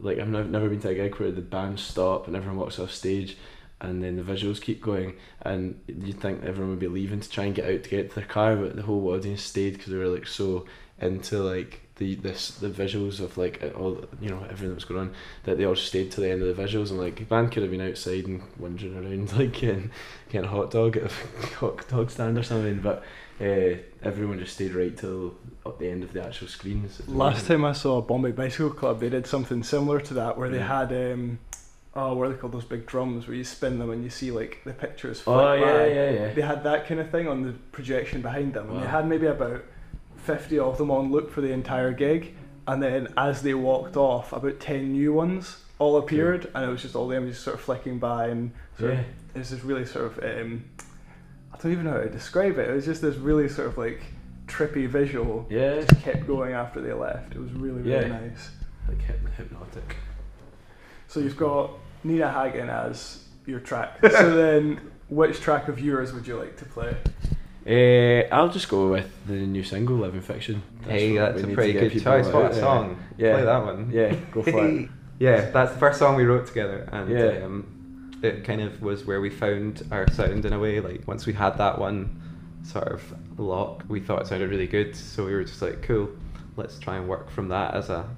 like 0.00 0.18
I've 0.18 0.28
never, 0.28 0.68
been 0.68 0.80
to 0.80 0.88
a 0.90 0.94
gig 0.94 1.14
where 1.16 1.30
the 1.30 1.40
band 1.40 1.80
stop 1.80 2.26
and 2.26 2.36
everyone 2.36 2.58
walks 2.58 2.78
off 2.78 2.90
stage. 2.90 3.36
And 3.82 4.04
then 4.04 4.16
the 4.16 4.22
visuals 4.22 4.60
keep 4.60 4.82
going, 4.82 5.14
and 5.40 5.80
you'd 5.86 6.20
think 6.20 6.44
everyone 6.44 6.68
would 6.68 6.78
be 6.78 6.86
leaving 6.86 7.20
to 7.20 7.30
try 7.30 7.44
and 7.44 7.54
get 7.54 7.64
out 7.64 7.82
to 7.82 7.88
get 7.88 8.10
to 8.10 8.16
their 8.16 8.26
car, 8.26 8.54
but 8.54 8.76
the 8.76 8.82
whole 8.82 9.08
audience 9.08 9.42
stayed 9.42 9.72
because 9.72 9.90
they 9.90 9.96
were 9.96 10.06
like 10.06 10.26
so 10.26 10.66
into 11.00 11.38
like 11.38 11.80
the 12.00 12.14
this 12.16 12.50
the 12.56 12.68
visuals 12.68 13.20
of 13.20 13.36
like 13.38 13.62
uh, 13.62 13.68
all 13.78 14.02
you 14.20 14.28
know 14.30 14.42
everything 14.44 14.70
that 14.70 14.74
was 14.74 14.84
going 14.84 15.00
on 15.00 15.12
that 15.44 15.56
they 15.58 15.64
all 15.66 15.76
stayed 15.76 16.10
to 16.10 16.20
the 16.20 16.28
end 16.30 16.42
of 16.42 16.56
the 16.56 16.60
visuals 16.62 16.90
and 16.90 16.98
like 16.98 17.28
band 17.28 17.52
could 17.52 17.62
have 17.62 17.70
been 17.70 17.80
outside 17.80 18.24
and 18.26 18.42
wandering 18.58 18.96
around 18.96 19.32
like 19.38 19.52
getting, 19.52 19.90
getting 20.30 20.46
a 20.48 20.50
hot 20.50 20.70
dog 20.72 20.96
at 20.96 21.04
a 21.04 21.46
hot 21.58 21.86
dog 21.88 22.10
stand 22.10 22.36
or 22.38 22.42
something 22.42 22.80
but 22.80 23.04
uh, 23.40 23.76
everyone 24.02 24.38
just 24.38 24.54
stayed 24.54 24.74
right 24.74 24.96
till 24.96 25.34
at 25.66 25.78
the 25.78 25.88
end 25.88 26.02
of 26.02 26.12
the 26.12 26.24
actual 26.24 26.48
screens 26.48 27.00
Last 27.06 27.46
time 27.46 27.64
I 27.64 27.72
saw 27.72 28.00
Bombay 28.00 28.32
Bicycle 28.32 28.70
Club, 28.70 28.98
they 29.00 29.08
did 29.10 29.26
something 29.26 29.62
similar 29.62 30.00
to 30.00 30.14
that, 30.14 30.36
where 30.36 30.48
they 30.50 30.58
Yeah. 30.58 30.80
had 30.80 30.92
um, 31.12 31.38
oh, 31.94 32.14
what 32.14 32.28
are 32.28 32.32
they 32.32 32.38
called? 32.38 32.52
Those 32.52 32.64
big 32.64 32.86
drums 32.86 33.26
where 33.26 33.36
you 33.36 33.44
spin 33.44 33.78
them 33.78 33.90
and 33.90 34.02
you 34.04 34.10
see 34.10 34.30
like 34.30 34.60
the 34.64 34.72
pictures. 34.72 35.22
Oh 35.26 35.52
yeah 35.54 35.60
by. 35.60 35.86
yeah 35.86 36.10
yeah 36.10 36.34
They 36.34 36.42
had 36.42 36.62
that 36.64 36.86
kind 36.86 37.00
of 37.00 37.10
thing 37.10 37.28
on 37.28 37.42
the 37.42 37.52
projection 37.72 38.20
behind 38.22 38.54
them, 38.54 38.70
and 38.70 38.82
they 38.82 38.86
had 38.86 39.06
maybe 39.08 39.26
about 39.26 39.62
fifty 40.24 40.58
of 40.58 40.78
them 40.78 40.90
on 40.90 41.10
loop 41.10 41.30
for 41.30 41.40
the 41.40 41.52
entire 41.52 41.92
gig. 41.92 42.34
And 42.66 42.82
then 42.82 43.12
as 43.16 43.42
they 43.42 43.54
walked 43.54 43.96
off, 43.96 44.32
about 44.32 44.60
ten 44.60 44.92
new 44.92 45.12
ones 45.12 45.58
all 45.78 45.96
appeared, 45.96 46.50
and 46.54 46.64
it 46.64 46.68
was 46.68 46.82
just 46.82 46.94
all 46.94 47.08
them 47.08 47.26
just 47.28 47.42
sort 47.42 47.54
of 47.56 47.62
flicking 47.62 47.98
by, 47.98 48.28
and 48.28 48.52
sort 48.78 48.92
yeah 48.92 49.00
of, 49.00 49.06
it 49.34 49.38
was 49.38 49.50
just 49.50 49.62
really 49.64 49.84
sort 49.86 50.06
of 50.06 50.18
um, 50.24 50.64
I 51.52 51.56
don't 51.58 51.72
even 51.72 51.84
know 51.86 51.92
how 51.92 51.98
to 52.02 52.10
describe 52.10 52.58
it. 52.58 52.68
It 52.68 52.72
was 52.74 52.84
just 52.84 53.02
this 53.02 53.16
really 53.16 53.48
sort 53.48 53.68
of 53.68 53.78
like 53.78 54.02
trippy 54.46 54.86
visual. 54.88 55.46
yeah 55.50 55.80
Just 55.80 56.02
kept 56.02 56.26
going 56.26 56.52
after 56.52 56.80
they 56.80 56.92
left. 56.92 57.32
It 57.34 57.38
was 57.40 57.50
really 57.52 57.82
really 57.82 57.92
Yeah. 57.92 58.08
nice. 58.08 58.50
like 58.88 59.00
hypnotic 59.36 59.96
So 61.08 61.20
you've 61.20 61.36
got 61.36 61.70
Nina 62.04 62.30
Hagen 62.30 62.68
as 62.68 63.24
your 63.46 63.60
track. 63.60 63.98
so 64.02 64.36
then, 64.36 64.80
which 65.08 65.40
track 65.40 65.68
of 65.68 65.80
yours 65.80 66.12
would 66.12 66.26
you 66.26 66.36
like 66.36 66.56
to 66.58 66.64
play? 66.66 66.94
Uh, 67.66 68.34
I'll 68.34 68.48
just 68.48 68.68
go 68.68 68.90
with 68.90 69.10
the 69.26 69.34
new 69.34 69.62
single 69.62 69.96
Living 69.96 70.20
Fiction 70.22 70.62
hey, 70.86 71.16
that's 71.16 71.42
a 71.42 71.46
pretty 71.48 71.72
good 71.74 71.92
choice. 71.92 72.26
out 72.26 72.34
What 72.34 72.52
a 72.52 72.54
song! 72.54 72.98
Yeah. 73.18 73.34
Play 73.34 73.44
that 73.44 73.64
one. 73.64 73.90
yeah 73.92 74.14
go 74.32 74.42
for 74.42 74.66
it 74.66 74.88
Yeah, 75.18 75.50
that's 75.50 75.72
the 75.74 75.78
first 75.78 75.98
song 75.98 76.16
we 76.16 76.24
wrote 76.24 76.46
together, 76.46 76.88
and 76.90 77.10
Yeah. 77.10 77.44
um, 77.44 78.18
it 78.22 78.42
kind 78.44 78.62
of 78.62 78.80
was 78.80 79.04
where 79.04 79.20
we 79.20 79.28
found 79.28 79.82
our 79.90 80.10
sound 80.10 80.46
in 80.46 80.54
a 80.54 80.58
way. 80.58 80.80
Like 80.80 81.06
once 81.06 81.26
we 81.26 81.34
had 81.34 81.58
that 81.58 81.78
one 81.78 82.22
sort 82.62 82.88
of 82.88 83.02
lock, 83.38 83.84
we 83.88 84.00
thought 84.00 84.22
it 84.22 84.26
sounded 84.28 84.48
really 84.48 84.66
good, 84.66 84.96
so 84.96 85.26
we 85.26 85.34
were 85.34 85.44
just 85.44 85.60
like, 85.60 85.82
cool, 85.82 86.08
let's 86.56 86.78
try 86.78 86.96
and 86.96 87.06
work 87.06 87.30
from 87.30 87.48
that 87.48 87.74
as 87.74 87.90
a 87.90 88.08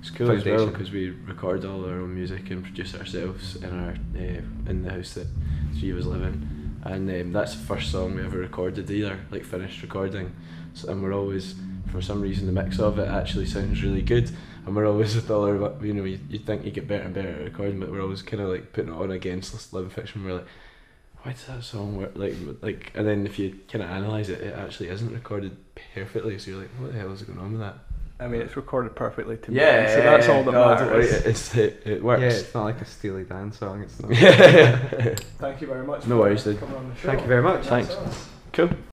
It's 0.00 0.10
cool 0.10 0.32
as 0.32 0.44
well 0.44 0.56
Foundation. 0.56 0.72
because 0.72 0.90
we 0.90 1.10
record 1.10 1.64
all 1.64 1.84
our 1.84 2.00
own 2.00 2.12
music 2.12 2.50
and 2.50 2.64
produce 2.64 2.92
ourselves 2.96 3.54
in 3.54 3.70
our 3.78 3.90
uh, 4.16 4.70
in 4.70 4.82
the 4.82 4.90
house 4.90 5.14
that 5.14 5.28
three 5.78 5.90
of 5.92 5.98
us 5.98 6.06
live 6.06 6.22
in, 6.22 6.57
and 6.84 7.10
um, 7.10 7.32
that's 7.32 7.54
the 7.54 7.64
first 7.64 7.90
song 7.90 8.14
we 8.14 8.22
ever 8.22 8.38
recorded 8.38 8.90
either, 8.90 9.18
like 9.30 9.44
finished 9.44 9.82
recording. 9.82 10.34
So, 10.74 10.90
and 10.90 11.02
we're 11.02 11.14
always, 11.14 11.54
for 11.90 12.00
some 12.00 12.20
reason, 12.20 12.46
the 12.46 12.52
mix 12.52 12.78
of 12.78 12.98
it 12.98 13.08
actually 13.08 13.46
sounds 13.46 13.82
really 13.82 14.02
good, 14.02 14.30
and 14.64 14.74
we're 14.74 14.86
always 14.86 15.14
with 15.14 15.30
all 15.30 15.44
our, 15.44 15.84
you 15.84 15.94
know, 15.94 16.04
you 16.04 16.18
would 16.30 16.46
think 16.46 16.64
you 16.64 16.70
get 16.70 16.86
better 16.86 17.04
and 17.04 17.14
better 17.14 17.30
at 17.30 17.40
recording, 17.40 17.80
but 17.80 17.90
we're 17.90 18.02
always 18.02 18.22
kind 18.22 18.42
of 18.42 18.48
like 18.48 18.72
putting 18.72 18.92
it 18.92 18.96
on 18.96 19.10
against 19.10 19.72
living 19.72 19.90
fiction. 19.90 20.24
We're 20.24 20.34
like. 20.34 20.46
Why 21.22 21.32
does 21.32 21.46
that 21.46 21.64
song 21.64 21.96
work 21.96 22.12
like 22.14 22.36
like? 22.62 22.92
And 22.94 23.04
then 23.04 23.26
if 23.26 23.40
you 23.40 23.58
kind 23.66 23.82
of 23.82 23.90
analyze 23.90 24.28
it, 24.28 24.40
it 24.40 24.54
actually 24.54 24.88
isn't 24.90 25.12
recorded 25.12 25.56
perfectly. 25.92 26.38
So 26.38 26.52
you're 26.52 26.60
like, 26.60 26.70
what 26.78 26.92
the 26.92 26.98
hell 26.98 27.12
is 27.12 27.22
going 27.22 27.40
on 27.40 27.50
with 27.50 27.60
that? 27.60 27.74
I 28.20 28.26
mean, 28.26 28.40
it's 28.40 28.56
recorded 28.56 28.96
perfectly 28.96 29.36
to 29.36 29.50
me. 29.50 29.58
Yeah, 29.58 29.86
so 29.94 30.02
that's 30.02 30.28
all 30.28 30.42
that 30.42 30.50
no, 30.50 30.76
don't 30.76 30.86
worry, 30.88 31.04
matters. 31.06 31.24
It's 31.24 31.54
it, 31.54 31.82
it 31.84 32.02
works. 32.02 32.20
yeah. 32.20 32.28
It's 32.28 32.52
not 32.54 32.64
like 32.64 32.80
a 32.80 32.84
Steely 32.84 33.22
Dan 33.24 33.52
song. 33.52 33.82
It's 33.82 34.00
not. 34.00 34.10
Yeah. 34.18 35.14
Thank 35.38 35.60
you 35.60 35.68
very 35.68 35.86
much. 35.86 36.02
No 36.06 36.16
for 36.16 36.22
worries, 36.22 36.42
dude. 36.42 36.58
coming 36.58 36.76
on 36.76 36.88
the 36.88 36.96
show. 36.96 37.08
Thank 37.08 37.20
you 37.22 37.28
very 37.28 37.42
much. 37.42 37.66
Thanks. 37.66 37.94
That's 37.94 38.28
cool. 38.52 38.70